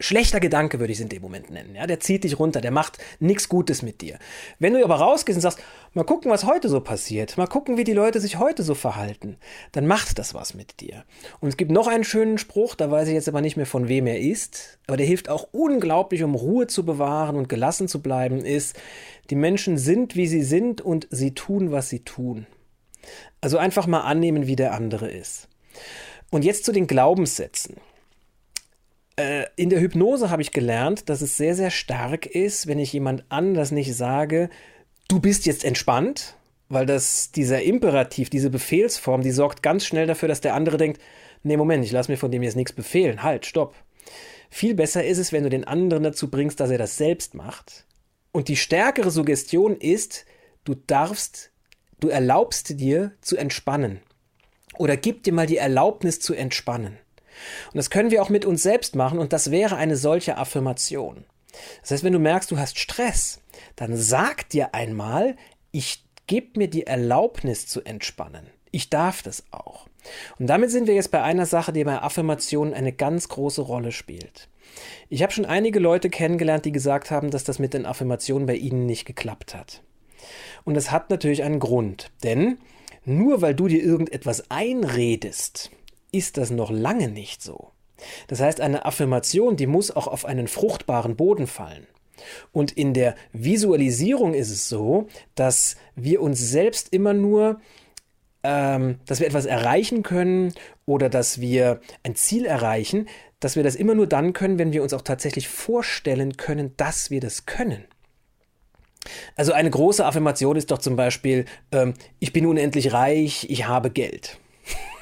schlechter 0.00 0.40
Gedanke 0.40 0.80
würde 0.80 0.92
ich 0.92 0.98
es 0.98 1.02
in 1.02 1.08
dem 1.08 1.22
Moment 1.22 1.50
nennen. 1.50 1.74
Ja, 1.74 1.86
der 1.86 2.00
zieht 2.00 2.24
dich 2.24 2.38
runter, 2.38 2.60
der 2.60 2.70
macht 2.70 2.98
nichts 3.20 3.48
Gutes 3.48 3.82
mit 3.82 4.00
dir. 4.00 4.18
Wenn 4.58 4.74
du 4.74 4.84
aber 4.84 4.96
rausgehst 4.96 5.36
und 5.36 5.40
sagst, 5.42 5.60
mal 5.94 6.04
gucken, 6.04 6.30
was 6.30 6.44
heute 6.44 6.68
so 6.68 6.80
passiert, 6.80 7.38
mal 7.38 7.46
gucken, 7.46 7.76
wie 7.76 7.84
die 7.84 7.94
Leute 7.94 8.20
sich 8.20 8.38
heute 8.38 8.62
so 8.62 8.74
verhalten, 8.74 9.38
dann 9.72 9.86
macht 9.86 10.18
das 10.18 10.34
was 10.34 10.54
mit 10.54 10.80
dir. 10.80 11.04
Und 11.40 11.48
es 11.48 11.56
gibt 11.56 11.70
noch 11.70 11.86
einen 11.86 12.04
schönen 12.04 12.38
Spruch, 12.38 12.74
da 12.74 12.90
weiß 12.90 13.08
ich 13.08 13.14
jetzt 13.14 13.28
aber 13.28 13.40
nicht 13.40 13.56
mehr 13.56 13.66
von 13.66 13.88
wem 13.88 14.06
er 14.06 14.20
ist, 14.20 14.78
aber 14.86 14.96
der 14.98 15.06
hilft 15.06 15.28
auch 15.28 15.48
unglaublich, 15.52 16.22
um 16.22 16.34
Ruhe 16.34 16.66
zu 16.66 16.84
bewahren 16.84 17.36
und 17.36 17.48
gelassen 17.48 17.88
zu 17.88 18.02
bleiben, 18.02 18.44
ist, 18.44 18.76
die 19.30 19.36
Menschen 19.36 19.78
sind, 19.78 20.16
wie 20.16 20.26
sie 20.26 20.42
sind 20.42 20.80
und 20.80 21.08
sie 21.10 21.34
tun, 21.34 21.72
was 21.72 21.88
sie 21.88 22.00
tun. 22.00 22.46
Also 23.40 23.58
einfach 23.58 23.86
mal 23.86 24.00
annehmen, 24.00 24.46
wie 24.46 24.56
der 24.56 24.74
andere 24.74 25.10
ist. 25.10 25.48
Und 26.30 26.44
jetzt 26.44 26.64
zu 26.64 26.72
den 26.72 26.86
Glaubenssätzen. 26.86 27.76
Äh, 29.18 29.46
in 29.56 29.68
der 29.68 29.80
Hypnose 29.80 30.30
habe 30.30 30.42
ich 30.42 30.52
gelernt, 30.52 31.08
dass 31.08 31.22
es 31.22 31.36
sehr, 31.36 31.56
sehr 31.56 31.70
stark 31.70 32.24
ist, 32.24 32.68
wenn 32.68 32.78
ich 32.78 32.92
jemand 32.92 33.24
anders 33.30 33.72
nicht 33.72 33.94
sage, 33.96 34.48
du 35.08 35.18
bist 35.18 35.44
jetzt 35.44 35.64
entspannt, 35.64 36.36
weil 36.68 36.86
das, 36.86 37.32
dieser 37.32 37.62
Imperativ, 37.62 38.30
diese 38.30 38.48
Befehlsform, 38.48 39.22
die 39.22 39.32
sorgt 39.32 39.62
ganz 39.64 39.84
schnell 39.84 40.06
dafür, 40.06 40.28
dass 40.28 40.40
der 40.40 40.54
andere 40.54 40.76
denkt, 40.76 41.00
nee, 41.42 41.56
Moment, 41.56 41.84
ich 41.84 41.90
lasse 41.90 42.12
mir 42.12 42.16
von 42.16 42.30
dem 42.30 42.44
jetzt 42.44 42.54
nichts 42.54 42.72
befehlen, 42.72 43.24
halt, 43.24 43.44
stopp. 43.44 43.74
Viel 44.50 44.74
besser 44.74 45.04
ist 45.04 45.18
es, 45.18 45.32
wenn 45.32 45.42
du 45.42 45.50
den 45.50 45.64
anderen 45.64 46.04
dazu 46.04 46.30
bringst, 46.30 46.60
dass 46.60 46.70
er 46.70 46.78
das 46.78 46.96
selbst 46.96 47.34
macht. 47.34 47.86
Und 48.30 48.46
die 48.46 48.56
stärkere 48.56 49.10
Suggestion 49.10 49.76
ist, 49.76 50.26
du 50.62 50.76
darfst, 50.86 51.50
du 51.98 52.08
erlaubst 52.08 52.78
dir 52.78 53.12
zu 53.20 53.36
entspannen. 53.36 54.00
Oder 54.78 54.96
gib 54.96 55.24
dir 55.24 55.32
mal 55.32 55.46
die 55.46 55.56
Erlaubnis 55.56 56.20
zu 56.20 56.34
entspannen. 56.34 56.98
Und 57.72 57.76
das 57.76 57.90
können 57.90 58.10
wir 58.10 58.22
auch 58.22 58.28
mit 58.28 58.44
uns 58.44 58.62
selbst 58.62 58.96
machen 58.96 59.18
und 59.18 59.32
das 59.32 59.50
wäre 59.50 59.76
eine 59.76 59.96
solche 59.96 60.36
Affirmation. 60.36 61.24
Das 61.80 61.90
heißt, 61.90 62.04
wenn 62.04 62.12
du 62.12 62.18
merkst, 62.18 62.50
du 62.50 62.58
hast 62.58 62.78
Stress, 62.78 63.40
dann 63.76 63.96
sag 63.96 64.48
dir 64.50 64.74
einmal, 64.74 65.36
ich 65.72 66.04
gebe 66.26 66.58
mir 66.58 66.68
die 66.68 66.86
Erlaubnis 66.86 67.66
zu 67.66 67.82
entspannen. 67.82 68.46
Ich 68.70 68.90
darf 68.90 69.22
das 69.22 69.44
auch. 69.50 69.88
Und 70.38 70.46
damit 70.46 70.70
sind 70.70 70.86
wir 70.86 70.94
jetzt 70.94 71.10
bei 71.10 71.22
einer 71.22 71.46
Sache, 71.46 71.72
die 71.72 71.84
bei 71.84 72.00
Affirmationen 72.00 72.74
eine 72.74 72.92
ganz 72.92 73.28
große 73.28 73.62
Rolle 73.62 73.92
spielt. 73.92 74.48
Ich 75.08 75.22
habe 75.22 75.32
schon 75.32 75.46
einige 75.46 75.78
Leute 75.78 76.10
kennengelernt, 76.10 76.64
die 76.64 76.72
gesagt 76.72 77.10
haben, 77.10 77.30
dass 77.30 77.44
das 77.44 77.58
mit 77.58 77.74
den 77.74 77.86
Affirmationen 77.86 78.46
bei 78.46 78.54
ihnen 78.54 78.86
nicht 78.86 79.06
geklappt 79.06 79.54
hat. 79.54 79.82
Und 80.64 80.74
das 80.74 80.90
hat 80.90 81.10
natürlich 81.10 81.42
einen 81.42 81.60
Grund, 81.60 82.10
denn 82.22 82.58
nur 83.04 83.40
weil 83.40 83.54
du 83.54 83.68
dir 83.68 83.82
irgendetwas 83.82 84.50
einredest, 84.50 85.70
ist 86.12 86.36
das 86.36 86.50
noch 86.50 86.70
lange 86.70 87.08
nicht 87.08 87.42
so. 87.42 87.70
Das 88.28 88.40
heißt, 88.40 88.60
eine 88.60 88.84
Affirmation, 88.84 89.56
die 89.56 89.66
muss 89.66 89.90
auch 89.90 90.06
auf 90.06 90.24
einen 90.24 90.48
fruchtbaren 90.48 91.16
Boden 91.16 91.46
fallen. 91.46 91.86
Und 92.52 92.72
in 92.72 92.94
der 92.94 93.14
Visualisierung 93.32 94.34
ist 94.34 94.50
es 94.50 94.68
so, 94.68 95.08
dass 95.34 95.76
wir 95.94 96.20
uns 96.20 96.38
selbst 96.38 96.92
immer 96.92 97.14
nur, 97.14 97.60
ähm, 98.42 98.98
dass 99.06 99.20
wir 99.20 99.26
etwas 99.26 99.46
erreichen 99.46 100.02
können 100.02 100.54
oder 100.86 101.08
dass 101.08 101.40
wir 101.40 101.80
ein 102.02 102.14
Ziel 102.14 102.44
erreichen, 102.44 103.08
dass 103.40 103.56
wir 103.56 103.62
das 103.62 103.76
immer 103.76 103.94
nur 103.94 104.06
dann 104.06 104.32
können, 104.32 104.58
wenn 104.58 104.72
wir 104.72 104.82
uns 104.82 104.92
auch 104.92 105.02
tatsächlich 105.02 105.48
vorstellen 105.48 106.36
können, 106.36 106.74
dass 106.76 107.10
wir 107.10 107.20
das 107.20 107.46
können. 107.46 107.84
Also 109.36 109.52
eine 109.52 109.70
große 109.70 110.04
Affirmation 110.04 110.56
ist 110.56 110.70
doch 110.70 110.78
zum 110.78 110.96
Beispiel, 110.96 111.44
ähm, 111.72 111.94
ich 112.18 112.32
bin 112.32 112.46
unendlich 112.46 112.92
reich, 112.92 113.46
ich 113.48 113.66
habe 113.66 113.90
Geld. 113.90 114.38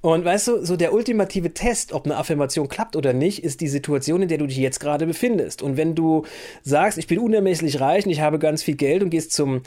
Und 0.00 0.24
weißt 0.24 0.48
du, 0.48 0.64
so 0.64 0.76
der 0.76 0.92
ultimative 0.92 1.52
Test, 1.54 1.92
ob 1.92 2.04
eine 2.04 2.16
Affirmation 2.16 2.68
klappt 2.68 2.96
oder 2.96 3.12
nicht, 3.12 3.44
ist 3.44 3.60
die 3.60 3.68
Situation, 3.68 4.22
in 4.22 4.28
der 4.28 4.38
du 4.38 4.46
dich 4.46 4.56
jetzt 4.56 4.80
gerade 4.80 5.06
befindest. 5.06 5.62
Und 5.62 5.76
wenn 5.76 5.94
du 5.94 6.24
sagst, 6.62 6.98
ich 6.98 7.06
bin 7.06 7.18
unermesslich 7.18 7.80
reich 7.80 8.06
und 8.06 8.12
ich 8.12 8.20
habe 8.20 8.38
ganz 8.38 8.62
viel 8.62 8.76
Geld 8.76 9.02
und 9.02 9.10
gehst 9.10 9.32
zum 9.32 9.62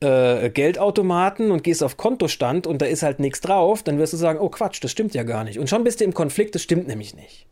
äh, 0.00 0.50
Geldautomaten 0.50 1.50
und 1.50 1.62
gehst 1.62 1.82
auf 1.82 1.96
Kontostand 1.96 2.66
und 2.66 2.82
da 2.82 2.86
ist 2.86 3.02
halt 3.02 3.20
nichts 3.20 3.40
drauf, 3.40 3.82
dann 3.82 3.98
wirst 3.98 4.12
du 4.12 4.16
sagen, 4.16 4.38
oh 4.40 4.48
Quatsch, 4.48 4.82
das 4.82 4.90
stimmt 4.90 5.14
ja 5.14 5.22
gar 5.22 5.44
nicht. 5.44 5.58
Und 5.58 5.68
schon 5.68 5.84
bist 5.84 6.00
du 6.00 6.04
im 6.04 6.14
Konflikt, 6.14 6.54
das 6.54 6.62
stimmt 6.62 6.88
nämlich 6.88 7.14
nicht. 7.14 7.46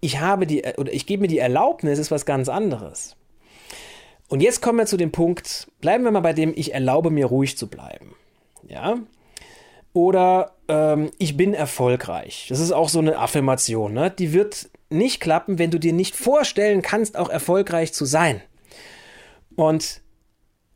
Ich 0.00 0.20
habe 0.20 0.46
die, 0.46 0.64
oder 0.78 0.92
ich 0.92 1.06
gebe 1.06 1.22
mir 1.22 1.28
die 1.28 1.38
Erlaubnis, 1.38 1.98
ist 1.98 2.10
was 2.10 2.24
ganz 2.24 2.48
anderes. 2.48 3.16
Und 4.28 4.40
jetzt 4.40 4.62
kommen 4.62 4.78
wir 4.78 4.86
zu 4.86 4.96
dem 4.96 5.12
Punkt, 5.12 5.68
bleiben 5.80 6.04
wir 6.04 6.12
mal 6.12 6.20
bei 6.20 6.32
dem, 6.32 6.52
ich 6.56 6.72
erlaube 6.72 7.10
mir 7.10 7.26
ruhig 7.26 7.58
zu 7.58 7.66
bleiben. 7.66 8.14
Ja, 8.66 8.98
oder 9.92 10.52
ähm, 10.70 11.10
ich 11.18 11.36
bin 11.36 11.52
erfolgreich. 11.52 12.46
Das 12.48 12.60
ist 12.60 12.72
auch 12.72 12.88
so 12.88 13.00
eine 13.00 13.18
Affirmation. 13.18 13.92
Ne? 13.92 14.10
Die 14.10 14.32
wird 14.32 14.70
nicht 14.88 15.20
klappen, 15.20 15.58
wenn 15.58 15.70
du 15.70 15.78
dir 15.78 15.92
nicht 15.92 16.14
vorstellen 16.14 16.80
kannst, 16.80 17.16
auch 17.16 17.28
erfolgreich 17.28 17.92
zu 17.92 18.04
sein. 18.04 18.40
Und 19.56 20.00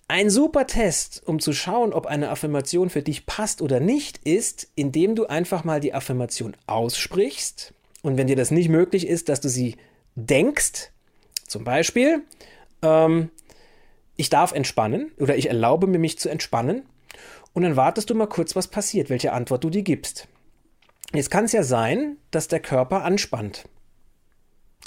ein 0.08 0.28
super 0.30 0.66
Test, 0.66 1.22
um 1.24 1.40
zu 1.40 1.52
schauen, 1.52 1.92
ob 1.92 2.06
eine 2.06 2.28
Affirmation 2.28 2.90
für 2.90 3.02
dich 3.02 3.24
passt 3.24 3.62
oder 3.62 3.80
nicht, 3.80 4.18
ist, 4.24 4.68
indem 4.74 5.14
du 5.14 5.26
einfach 5.26 5.64
mal 5.64 5.80
die 5.80 5.94
Affirmation 5.94 6.56
aussprichst. 6.66 7.72
Und 8.02 8.16
wenn 8.16 8.26
dir 8.26 8.36
das 8.36 8.50
nicht 8.50 8.68
möglich 8.68 9.06
ist, 9.06 9.28
dass 9.28 9.40
du 9.40 9.48
sie 9.48 9.76
denkst, 10.16 10.90
zum 11.46 11.64
Beispiel, 11.64 12.22
ähm, 12.82 13.30
ich 14.16 14.28
darf 14.28 14.52
entspannen 14.52 15.12
oder 15.18 15.36
ich 15.36 15.46
erlaube 15.46 15.86
mir, 15.86 15.98
mich 15.98 16.18
zu 16.18 16.28
entspannen 16.28 16.82
und 17.54 17.62
dann 17.62 17.76
wartest 17.76 18.10
du 18.10 18.14
mal 18.14 18.26
kurz, 18.26 18.54
was 18.54 18.68
passiert, 18.68 19.08
welche 19.08 19.32
Antwort 19.32 19.64
du 19.64 19.70
dir 19.70 19.82
gibst. 19.82 20.28
Jetzt 21.14 21.30
kann 21.30 21.46
es 21.46 21.52
ja 21.52 21.62
sein, 21.62 22.16
dass 22.30 22.48
der 22.48 22.60
Körper 22.60 23.04
anspannt. 23.04 23.64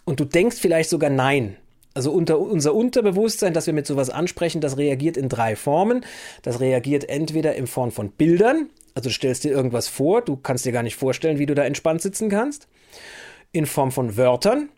Und 0.05 0.19
du 0.19 0.25
denkst 0.25 0.57
vielleicht 0.57 0.89
sogar 0.89 1.09
nein. 1.09 1.57
Also 1.93 2.12
unter, 2.12 2.39
unser 2.39 2.75
Unterbewusstsein, 2.75 3.53
das 3.53 3.65
wir 3.65 3.74
mit 3.74 3.88
sowas 3.88 4.09
ansprechen, 4.09 4.62
das 4.62 4.77
reagiert 4.77 5.17
in 5.17 5.29
drei 5.29 5.55
Formen. 5.55 6.05
Das 6.43 6.59
reagiert 6.59 7.09
entweder 7.09 7.55
in 7.55 7.65
Form 7.65 7.91
von 7.91 8.12
Bildern, 8.12 8.69
also 8.97 9.09
du 9.09 9.13
stellst 9.13 9.43
dir 9.43 9.51
irgendwas 9.51 9.88
vor, 9.88 10.24
du 10.24 10.38
kannst 10.38 10.65
dir 10.65 10.71
gar 10.71 10.81
nicht 10.81 10.95
vorstellen, 10.95 11.38
wie 11.38 11.45
du 11.45 11.53
da 11.53 11.63
entspannt 11.63 12.01
sitzen 12.01 12.29
kannst. 12.29 12.67
In 13.51 13.67
Form 13.67 13.91
von 13.91 14.17
Wörtern, 14.17 14.69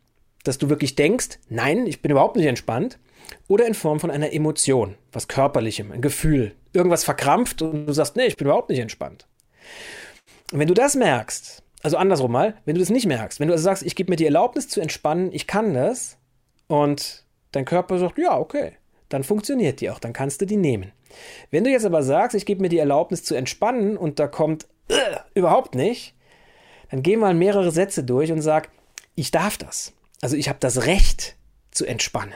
dass 0.43 0.57
du 0.57 0.67
wirklich 0.67 0.95
denkst, 0.95 1.39
nein, 1.47 1.87
ich 1.87 2.01
bin 2.01 2.11
überhaupt 2.11 2.35
nicht 2.35 2.45
entspannt. 2.45 2.99
Oder 3.47 3.65
in 3.65 3.73
Form 3.73 3.99
von 3.99 4.11
einer 4.11 4.31
Emotion, 4.31 4.95
was 5.11 5.27
körperlichem, 5.27 5.91
ein 5.91 6.01
Gefühl, 6.01 6.53
irgendwas 6.73 7.03
verkrampft 7.03 7.61
und 7.61 7.87
du 7.87 7.93
sagst, 7.93 8.15
nee, 8.15 8.25
ich 8.25 8.37
bin 8.37 8.47
überhaupt 8.47 8.69
nicht 8.69 8.79
entspannt. 8.79 9.27
Und 10.51 10.59
wenn 10.59 10.67
du 10.67 10.73
das 10.73 10.95
merkst, 10.95 11.63
also 11.81 11.97
andersrum 11.97 12.31
mal, 12.31 12.55
wenn 12.65 12.75
du 12.75 12.79
das 12.81 12.89
nicht 12.89 13.05
merkst, 13.05 13.39
wenn 13.39 13.47
du 13.47 13.53
also 13.53 13.63
sagst, 13.63 13.83
ich 13.83 13.95
gebe 13.95 14.11
mir 14.11 14.17
die 14.17 14.25
Erlaubnis 14.25 14.67
zu 14.67 14.81
entspannen, 14.81 15.31
ich 15.31 15.47
kann 15.47 15.73
das, 15.73 16.17
und 16.67 17.25
dein 17.51 17.65
Körper 17.65 17.97
sagt, 17.97 18.17
ja, 18.17 18.37
okay, 18.37 18.73
dann 19.09 19.23
funktioniert 19.23 19.81
die 19.81 19.89
auch, 19.89 19.99
dann 19.99 20.13
kannst 20.13 20.41
du 20.41 20.45
die 20.45 20.57
nehmen. 20.57 20.91
Wenn 21.49 21.63
du 21.63 21.71
jetzt 21.71 21.85
aber 21.85 22.03
sagst, 22.03 22.35
ich 22.35 22.45
gebe 22.45 22.61
mir 22.61 22.69
die 22.69 22.77
Erlaubnis 22.77 23.23
zu 23.23 23.35
entspannen 23.35 23.97
und 23.97 24.19
da 24.19 24.27
kommt 24.27 24.67
äh, 24.87 24.93
überhaupt 25.33 25.73
nicht, 25.73 26.13
dann 26.91 27.01
geh 27.01 27.17
mal 27.17 27.33
mehrere 27.33 27.71
Sätze 27.71 28.03
durch 28.03 28.31
und 28.31 28.41
sag, 28.41 28.69
ich 29.15 29.31
darf 29.31 29.57
das. 29.57 29.93
Also 30.21 30.35
ich 30.35 30.49
habe 30.49 30.59
das 30.59 30.85
Recht 30.85 31.35
zu 31.71 31.85
entspannen. 31.85 32.33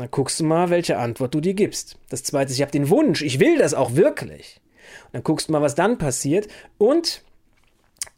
Dann 0.00 0.10
guckst 0.10 0.40
du 0.40 0.44
mal, 0.44 0.70
welche 0.70 0.98
Antwort 0.98 1.34
du 1.34 1.40
dir 1.40 1.54
gibst. 1.54 1.98
Das 2.08 2.22
zweite 2.22 2.50
ist, 2.50 2.56
ich 2.56 2.62
habe 2.62 2.72
den 2.72 2.88
Wunsch, 2.88 3.22
ich 3.22 3.38
will 3.38 3.58
das 3.58 3.74
auch 3.74 3.94
wirklich. 3.94 4.60
Und 5.06 5.14
dann 5.14 5.24
guckst 5.24 5.48
du 5.48 5.52
mal, 5.52 5.62
was 5.62 5.74
dann 5.74 5.98
passiert. 5.98 6.48
Und 6.78 7.22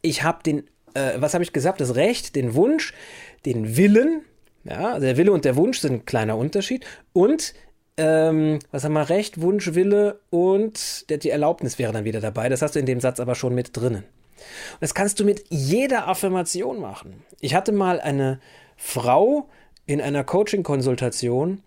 ich 0.00 0.22
habe 0.22 0.42
den, 0.42 0.64
äh, 0.94 1.14
was 1.16 1.34
habe 1.34 1.44
ich 1.44 1.52
gesagt, 1.52 1.80
das 1.80 1.94
Recht, 1.94 2.36
den 2.36 2.54
Wunsch, 2.54 2.94
den 3.44 3.76
Willen. 3.76 4.22
Ja, 4.64 4.92
also 4.92 5.06
der 5.06 5.16
Wille 5.16 5.32
und 5.32 5.44
der 5.44 5.56
Wunsch 5.56 5.80
sind 5.80 5.92
ein 5.92 6.04
kleiner 6.04 6.36
Unterschied. 6.36 6.86
Und 7.12 7.54
ähm, 7.96 8.60
was 8.70 8.84
haben 8.84 8.92
wir 8.92 9.08
Recht, 9.08 9.40
Wunsch, 9.40 9.74
Wille 9.74 10.20
und 10.30 11.06
die 11.10 11.30
Erlaubnis 11.30 11.78
wäre 11.78 11.92
dann 11.92 12.04
wieder 12.04 12.20
dabei. 12.20 12.48
Das 12.48 12.62
hast 12.62 12.74
du 12.74 12.78
in 12.78 12.86
dem 12.86 13.00
Satz 13.00 13.20
aber 13.20 13.34
schon 13.34 13.54
mit 13.54 13.76
drinnen. 13.76 14.04
Und 14.04 14.80
das 14.80 14.94
kannst 14.94 15.20
du 15.20 15.24
mit 15.24 15.44
jeder 15.50 16.08
Affirmation 16.08 16.80
machen. 16.80 17.24
Ich 17.40 17.54
hatte 17.54 17.72
mal 17.72 18.00
eine 18.00 18.40
Frau, 18.76 19.48
in 19.92 20.00
einer 20.00 20.24
Coaching-Konsultation 20.24 21.62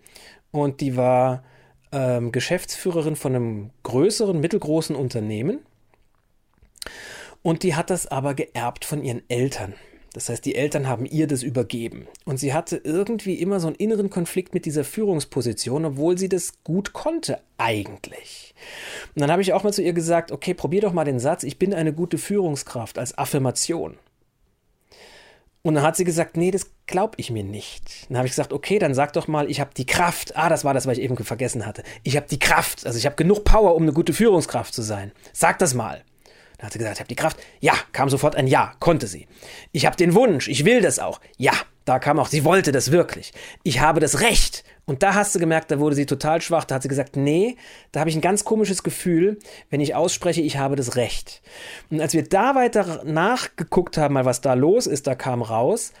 und 0.50 0.80
die 0.80 0.96
war 0.96 1.44
ähm, 1.92 2.32
Geschäftsführerin 2.32 3.16
von 3.16 3.34
einem 3.34 3.70
größeren, 3.82 4.40
mittelgroßen 4.40 4.96
Unternehmen. 4.96 5.60
Und 7.42 7.62
die 7.62 7.74
hat 7.74 7.90
das 7.90 8.06
aber 8.06 8.34
geerbt 8.34 8.84
von 8.84 9.02
ihren 9.02 9.22
Eltern. 9.28 9.74
Das 10.12 10.30
heißt, 10.30 10.44
die 10.46 10.54
Eltern 10.54 10.88
haben 10.88 11.04
ihr 11.04 11.26
das 11.26 11.42
übergeben. 11.42 12.06
Und 12.24 12.38
sie 12.38 12.54
hatte 12.54 12.80
irgendwie 12.82 13.34
immer 13.34 13.60
so 13.60 13.66
einen 13.66 13.76
inneren 13.76 14.08
Konflikt 14.08 14.54
mit 14.54 14.64
dieser 14.64 14.82
Führungsposition, 14.82 15.84
obwohl 15.84 16.16
sie 16.16 16.30
das 16.30 16.54
gut 16.64 16.94
konnte 16.94 17.38
eigentlich. 17.58 18.54
Und 19.14 19.20
dann 19.20 19.30
habe 19.30 19.42
ich 19.42 19.52
auch 19.52 19.62
mal 19.62 19.74
zu 19.74 19.82
ihr 19.82 19.92
gesagt, 19.92 20.32
okay, 20.32 20.54
probier 20.54 20.80
doch 20.80 20.94
mal 20.94 21.04
den 21.04 21.20
Satz, 21.20 21.42
ich 21.42 21.58
bin 21.58 21.74
eine 21.74 21.92
gute 21.92 22.16
Führungskraft 22.16 22.98
als 22.98 23.16
Affirmation. 23.18 23.98
Und 25.60 25.74
dann 25.74 25.84
hat 25.84 25.96
sie 25.96 26.04
gesagt, 26.04 26.36
nee, 26.36 26.50
das 26.50 26.70
glaube 26.86 27.14
ich 27.16 27.30
mir 27.30 27.44
nicht. 27.44 28.08
Dann 28.08 28.18
habe 28.18 28.26
ich 28.26 28.32
gesagt, 28.32 28.52
okay, 28.52 28.78
dann 28.78 28.94
sag 28.94 29.12
doch 29.12 29.28
mal, 29.28 29.50
ich 29.50 29.60
habe 29.60 29.70
die 29.76 29.86
Kraft. 29.86 30.36
Ah, 30.36 30.48
das 30.48 30.64
war 30.64 30.74
das, 30.74 30.86
was 30.86 30.98
ich 30.98 31.04
eben 31.04 31.16
vergessen 31.16 31.66
hatte. 31.66 31.82
Ich 32.02 32.16
habe 32.16 32.26
die 32.28 32.38
Kraft, 32.38 32.86
also 32.86 32.98
ich 32.98 33.06
habe 33.06 33.16
genug 33.16 33.44
Power, 33.44 33.74
um 33.74 33.82
eine 33.82 33.92
gute 33.92 34.12
Führungskraft 34.12 34.72
zu 34.72 34.82
sein. 34.82 35.12
Sag 35.32 35.58
das 35.58 35.74
mal. 35.74 36.02
Dann 36.58 36.66
hat 36.66 36.72
sie 36.72 36.78
gesagt, 36.78 36.96
ich 36.96 37.00
habe 37.00 37.08
die 37.08 37.16
Kraft. 37.16 37.38
Ja, 37.60 37.74
kam 37.92 38.08
sofort 38.08 38.34
ein 38.34 38.46
Ja, 38.46 38.72
konnte 38.80 39.06
sie. 39.06 39.26
Ich 39.72 39.84
habe 39.84 39.96
den 39.96 40.14
Wunsch, 40.14 40.48
ich 40.48 40.64
will 40.64 40.80
das 40.80 40.98
auch. 40.98 41.20
Ja, 41.36 41.52
da 41.84 41.98
kam 41.98 42.18
auch, 42.18 42.28
sie 42.28 42.44
wollte 42.44 42.72
das 42.72 42.90
wirklich. 42.90 43.32
Ich 43.62 43.80
habe 43.80 44.00
das 44.00 44.20
Recht. 44.20 44.64
Und 44.86 45.02
da 45.02 45.14
hast 45.14 45.34
du 45.34 45.38
gemerkt, 45.38 45.70
da 45.70 45.80
wurde 45.80 45.96
sie 45.96 46.06
total 46.06 46.40
schwach. 46.40 46.64
Da 46.64 46.76
hat 46.76 46.82
sie 46.82 46.88
gesagt, 46.88 47.16
nee, 47.16 47.56
da 47.92 48.00
habe 48.00 48.08
ich 48.08 48.16
ein 48.16 48.22
ganz 48.22 48.44
komisches 48.44 48.82
Gefühl, 48.82 49.38
wenn 49.68 49.80
ich 49.80 49.94
ausspreche, 49.94 50.40
ich 50.40 50.56
habe 50.56 50.76
das 50.76 50.96
Recht. 50.96 51.42
Und 51.90 52.00
als 52.00 52.14
wir 52.14 52.22
da 52.22 52.54
weiter 52.54 53.02
nachgeguckt 53.04 53.98
haben, 53.98 54.14
mal 54.14 54.24
was 54.24 54.40
da 54.40 54.54
los 54.54 54.86
ist, 54.86 55.06
da 55.06 55.14
kam 55.14 55.42
raus, 55.42 55.92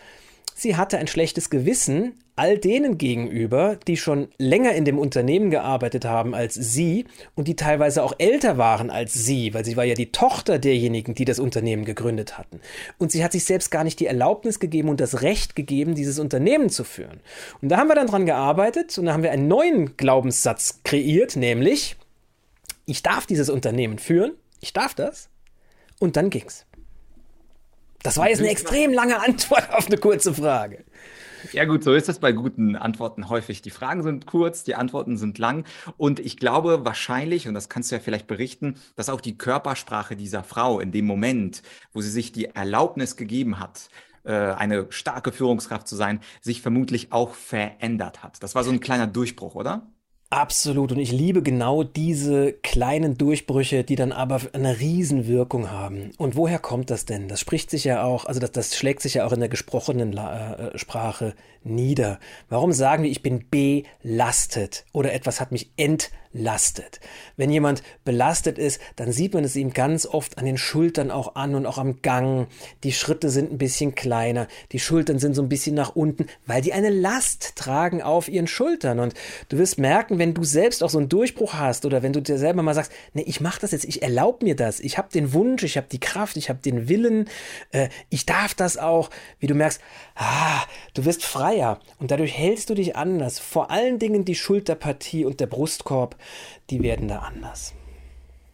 sie 0.56 0.76
hatte 0.76 0.98
ein 0.98 1.06
schlechtes 1.06 1.50
Gewissen 1.50 2.14
all 2.34 2.58
denen 2.58 2.98
gegenüber, 2.98 3.78
die 3.86 3.96
schon 3.96 4.28
länger 4.38 4.72
in 4.72 4.84
dem 4.84 4.98
Unternehmen 4.98 5.50
gearbeitet 5.50 6.04
haben 6.04 6.34
als 6.34 6.54
sie 6.54 7.06
und 7.34 7.48
die 7.48 7.56
teilweise 7.56 8.02
auch 8.02 8.14
älter 8.18 8.58
waren 8.58 8.90
als 8.90 9.14
sie, 9.14 9.54
weil 9.54 9.64
sie 9.64 9.76
war 9.76 9.84
ja 9.84 9.94
die 9.94 10.12
Tochter 10.12 10.58
derjenigen, 10.58 11.14
die 11.14 11.24
das 11.24 11.38
Unternehmen 11.38 11.84
gegründet 11.84 12.36
hatten. 12.36 12.60
Und 12.98 13.12
sie 13.12 13.22
hat 13.22 13.32
sich 13.32 13.44
selbst 13.44 13.70
gar 13.70 13.84
nicht 13.84 14.00
die 14.00 14.06
Erlaubnis 14.06 14.60
gegeben 14.60 14.88
und 14.88 15.00
das 15.00 15.22
Recht 15.22 15.56
gegeben, 15.56 15.94
dieses 15.94 16.18
Unternehmen 16.18 16.68
zu 16.68 16.84
führen. 16.84 17.20
Und 17.62 17.70
da 17.70 17.78
haben 17.78 17.88
wir 17.88 17.94
dann 17.94 18.06
dran 18.06 18.26
gearbeitet 18.26 18.96
und 18.98 19.06
da 19.06 19.12
haben 19.12 19.22
wir 19.22 19.32
einen 19.32 19.48
neuen 19.48 19.96
Glaubenssatz 19.96 20.80
kreiert, 20.84 21.36
nämlich 21.36 21.96
ich 22.86 23.02
darf 23.02 23.26
dieses 23.26 23.50
Unternehmen 23.50 23.98
führen, 23.98 24.32
ich 24.60 24.72
darf 24.72 24.94
das. 24.94 25.28
Und 25.98 26.16
dann 26.16 26.28
ging's. 26.28 26.65
Das 28.02 28.18
war 28.18 28.28
jetzt 28.28 28.40
eine 28.40 28.50
extrem 28.50 28.92
lange 28.92 29.20
Antwort 29.20 29.72
auf 29.72 29.86
eine 29.86 29.98
kurze 29.98 30.34
Frage. 30.34 30.84
Ja 31.52 31.64
gut, 31.64 31.84
so 31.84 31.94
ist 31.94 32.08
es 32.08 32.18
bei 32.18 32.32
guten 32.32 32.76
Antworten 32.76 33.28
häufig. 33.28 33.62
Die 33.62 33.70
Fragen 33.70 34.02
sind 34.02 34.26
kurz, 34.26 34.64
die 34.64 34.74
Antworten 34.74 35.16
sind 35.16 35.38
lang. 35.38 35.64
Und 35.96 36.18
ich 36.18 36.36
glaube 36.36 36.84
wahrscheinlich, 36.84 37.46
und 37.46 37.54
das 37.54 37.68
kannst 37.68 37.90
du 37.90 37.96
ja 37.96 38.00
vielleicht 38.00 38.26
berichten, 38.26 38.76
dass 38.96 39.08
auch 39.08 39.20
die 39.20 39.38
Körpersprache 39.38 40.16
dieser 40.16 40.42
Frau 40.42 40.80
in 40.80 40.92
dem 40.92 41.06
Moment, 41.06 41.62
wo 41.92 42.00
sie 42.00 42.10
sich 42.10 42.32
die 42.32 42.46
Erlaubnis 42.46 43.16
gegeben 43.16 43.60
hat, 43.60 43.88
äh, 44.24 44.32
eine 44.32 44.86
starke 44.90 45.32
Führungskraft 45.32 45.86
zu 45.86 45.96
sein, 45.96 46.20
sich 46.40 46.62
vermutlich 46.62 47.12
auch 47.12 47.34
verändert 47.34 48.22
hat. 48.22 48.42
Das 48.42 48.54
war 48.54 48.64
so 48.64 48.70
ein 48.70 48.80
kleiner 48.80 49.06
Durchbruch, 49.06 49.54
oder? 49.54 49.86
Absolut. 50.28 50.90
Und 50.90 50.98
ich 50.98 51.12
liebe 51.12 51.40
genau 51.40 51.84
diese 51.84 52.52
kleinen 52.52 53.16
Durchbrüche, 53.16 53.84
die 53.84 53.94
dann 53.94 54.10
aber 54.10 54.40
eine 54.52 54.80
Riesenwirkung 54.80 55.70
haben. 55.70 56.10
Und 56.18 56.34
woher 56.34 56.58
kommt 56.58 56.90
das 56.90 57.04
denn? 57.04 57.28
Das 57.28 57.38
spricht 57.38 57.70
sich 57.70 57.84
ja 57.84 58.02
auch, 58.02 58.24
also 58.24 58.40
das, 58.40 58.50
das 58.50 58.76
schlägt 58.76 59.02
sich 59.02 59.14
ja 59.14 59.26
auch 59.26 59.32
in 59.32 59.38
der 59.38 59.48
gesprochenen 59.48 60.16
äh, 60.16 60.76
Sprache 60.76 61.34
nieder. 61.62 62.18
Warum 62.48 62.72
sagen 62.72 63.04
wir, 63.04 63.10
ich 63.10 63.22
bin 63.22 63.44
belastet 63.48 64.84
oder 64.92 65.12
etwas 65.12 65.40
hat 65.40 65.52
mich 65.52 65.70
entlastet? 65.76 66.25
Wenn 67.36 67.50
jemand 67.50 67.82
belastet 68.04 68.58
ist, 68.58 68.80
dann 68.96 69.12
sieht 69.12 69.34
man 69.34 69.44
es 69.44 69.56
ihm 69.56 69.72
ganz 69.72 70.06
oft 70.06 70.38
an 70.38 70.44
den 70.44 70.58
Schultern 70.58 71.10
auch 71.10 71.34
an 71.34 71.54
und 71.54 71.66
auch 71.66 71.78
am 71.78 72.02
Gang. 72.02 72.48
Die 72.84 72.92
Schritte 72.92 73.30
sind 73.30 73.52
ein 73.52 73.58
bisschen 73.58 73.94
kleiner, 73.94 74.46
die 74.72 74.78
Schultern 74.78 75.18
sind 75.18 75.34
so 75.34 75.42
ein 75.42 75.48
bisschen 75.48 75.74
nach 75.74 75.96
unten, 75.96 76.26
weil 76.46 76.62
die 76.62 76.72
eine 76.72 76.90
Last 76.90 77.56
tragen 77.56 78.02
auf 78.02 78.28
ihren 78.28 78.46
Schultern. 78.46 79.00
Und 79.00 79.14
du 79.48 79.58
wirst 79.58 79.78
merken, 79.78 80.18
wenn 80.18 80.34
du 80.34 80.44
selbst 80.44 80.82
auch 80.82 80.90
so 80.90 80.98
einen 80.98 81.08
Durchbruch 81.08 81.54
hast 81.54 81.86
oder 81.86 82.02
wenn 82.02 82.12
du 82.12 82.20
dir 82.20 82.38
selber 82.38 82.62
mal 82.62 82.74
sagst, 82.74 82.92
nee, 83.14 83.24
ich 83.26 83.40
mache 83.40 83.60
das 83.60 83.72
jetzt, 83.72 83.84
ich 83.84 84.02
erlaube 84.02 84.44
mir 84.44 84.56
das, 84.56 84.80
ich 84.80 84.98
habe 84.98 85.08
den 85.12 85.32
Wunsch, 85.32 85.62
ich 85.62 85.76
habe 85.76 85.86
die 85.90 86.00
Kraft, 86.00 86.36
ich 86.36 86.48
habe 86.48 86.60
den 86.60 86.88
Willen, 86.88 87.28
äh, 87.72 87.88
ich 88.10 88.26
darf 88.26 88.54
das 88.54 88.76
auch, 88.76 89.10
wie 89.38 89.46
du 89.46 89.54
merkst, 89.54 89.80
ah, 90.16 90.62
du 90.94 91.04
wirst 91.04 91.24
frei 91.24 91.46
freier 91.46 91.80
und 91.98 92.10
dadurch 92.10 92.36
hältst 92.36 92.70
du 92.70 92.74
dich 92.74 92.96
anders. 92.96 93.38
Vor 93.38 93.70
allen 93.70 93.98
Dingen 93.98 94.24
die 94.24 94.34
Schulterpartie 94.34 95.24
und 95.24 95.40
der 95.40 95.46
Brustkorb, 95.46 96.16
die 96.70 96.82
werden 96.82 97.08
da 97.08 97.20
anders. 97.20 97.74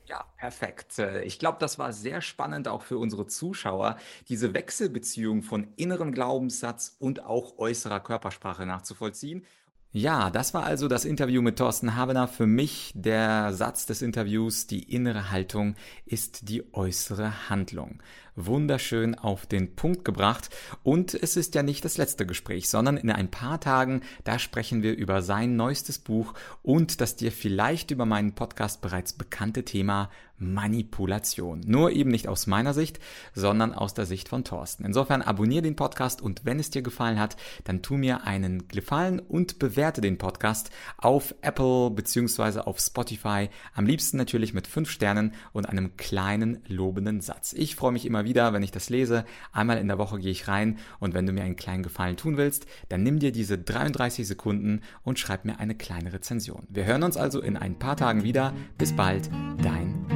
Ja, 0.07 0.27
perfekt. 0.37 0.99
Äh, 0.99 1.23
ich 1.23 1.39
glaube, 1.39 1.59
das 1.59 1.79
war 1.79 1.93
sehr 1.93 2.21
spannend 2.21 2.69
auch 2.69 2.83
für 2.83 2.99
unsere 2.99 3.27
Zuschauer, 3.27 3.97
diese 4.29 4.53
Wechselbeziehung 4.53 5.43
von 5.43 5.69
innerem 5.77 6.13
Glaubenssatz 6.13 6.97
und 6.99 7.25
auch 7.25 7.57
äußerer 7.59 8.01
Körpersprache 8.01 8.67
nachzuvollziehen. 8.67 9.47
Ja, 9.95 10.31
das 10.31 10.55
war 10.55 10.65
also 10.65 10.89
das 10.89 11.05
Interview 11.05 11.43
mit 11.43 11.59
Thorsten 11.59 11.97
Habener. 11.97 12.27
Für 12.27 12.47
mich 12.47 12.93
der 12.95 13.53
Satz 13.53 13.85
des 13.85 14.01
Interviews, 14.01 14.67
die 14.67 14.83
innere 14.91 15.31
Haltung 15.31 15.75
ist 16.07 16.49
die 16.49 16.65
äußere 16.73 17.51
Handlung 17.51 18.01
wunderschön 18.37 19.15
auf 19.15 19.47
den 19.47 19.75
Punkt 19.75 20.05
gebracht. 20.05 20.51
Und 20.83 21.15
es 21.15 21.37
ist 21.37 21.55
ja 21.55 21.63
nicht 21.63 21.85
das 21.85 21.99
letzte 21.99 22.27
Gespräch, 22.27 22.69
sondern 22.69 22.97
in 22.97 23.11
ein 23.11 23.31
paar 23.31 23.61
Tagen, 23.61 24.03
da 24.25 24.39
sprechen 24.39 24.83
wir 24.83 24.97
über 24.97 25.23
sein 25.23 25.57
neuestes 25.57 25.99
Buch 25.99 26.35
und 26.63 27.01
das 27.01 27.17
dir 27.17 27.33
vielleicht 27.33 27.91
über 27.91 28.07
meinen 28.07 28.35
Podcast 28.35 28.81
bereits 28.81 29.13
bekannte 29.13 29.65
Thema 29.65 30.11
Manipulation. 30.43 31.61
Nur 31.67 31.93
eben 31.93 32.11
nicht 32.11 32.29
aus 32.29 32.47
meiner 32.47 32.75
Sicht, 32.75 32.99
sondern 33.35 33.73
aus 33.73 33.95
der 33.95 34.07
Sicht 34.07 34.29
von 34.29 34.45
Thorsten. 34.45 34.85
Insofern 34.85 35.23
abonniere 35.23 35.63
den 35.63 35.77
Podcast 35.77 36.21
und 36.21 36.45
wenn 36.45 36.59
es 36.59 36.71
dir 36.71 36.83
gefallen 36.83 37.19
hat, 37.19 37.37
dann 37.65 37.83
tu 37.83 37.95
mir 37.95 38.27
einen 38.27 38.69
Gefallen 38.69 39.21
und 39.21 39.59
bewerte 39.59 40.01
den 40.01 40.19
Podcast 40.19 40.71
auf 40.99 41.35
Apple 41.41 41.91
bzw. 41.91 42.61
auf 42.61 42.81
Spotify. 42.81 43.49
Am 43.75 43.87
liebsten 43.87 44.17
natürlich 44.17 44.55
mit 44.55 44.67
fünf 44.67 44.91
Sternen 44.91 45.33
und 45.53 45.69
einem 45.69 45.97
kleinen 45.97 46.63
lobenden 46.67 47.21
Satz. 47.21 47.53
Ich 47.53 47.77
freue 47.77 47.93
mich 47.93 48.07
immer 48.07 48.25
wieder, 48.25 48.53
wenn 48.53 48.63
ich 48.63 48.73
das 48.73 48.91
lese. 48.91 49.25
Einmal 49.53 49.79
in 49.79 49.89
der 49.89 49.99
Woche 49.99 50.19
gehe 50.19 50.31
ich 50.31 50.49
rein 50.49 50.79
und 51.01 51.15
wenn 51.15 51.27
du 51.27 51.33
mir 51.33 51.45
einen 51.45 51.57
kleinen 51.57 51.83
Gefallen 51.83 52.17
tun 52.17 52.37
willst, 52.37 52.67
dann 52.89 53.03
nimm 53.03 53.19
dir 53.19 53.33
diese 53.33 53.59
33 53.59 54.27
Sekunden 54.27 54.83
und 55.03 55.19
schreib 55.19 55.45
mir 55.45 55.59
eine 55.59 55.75
kleine 55.75 56.13
Rezension. 56.13 56.67
Wir 56.69 56.85
hören 56.85 57.03
uns 57.03 57.17
also 57.17 57.41
in 57.41 57.57
ein 57.57 57.79
paar 57.79 57.97
Tagen 57.97 58.23
wieder. 58.23 58.53
Bis 58.79 58.93
bald, 58.93 59.31
dein 59.63 60.07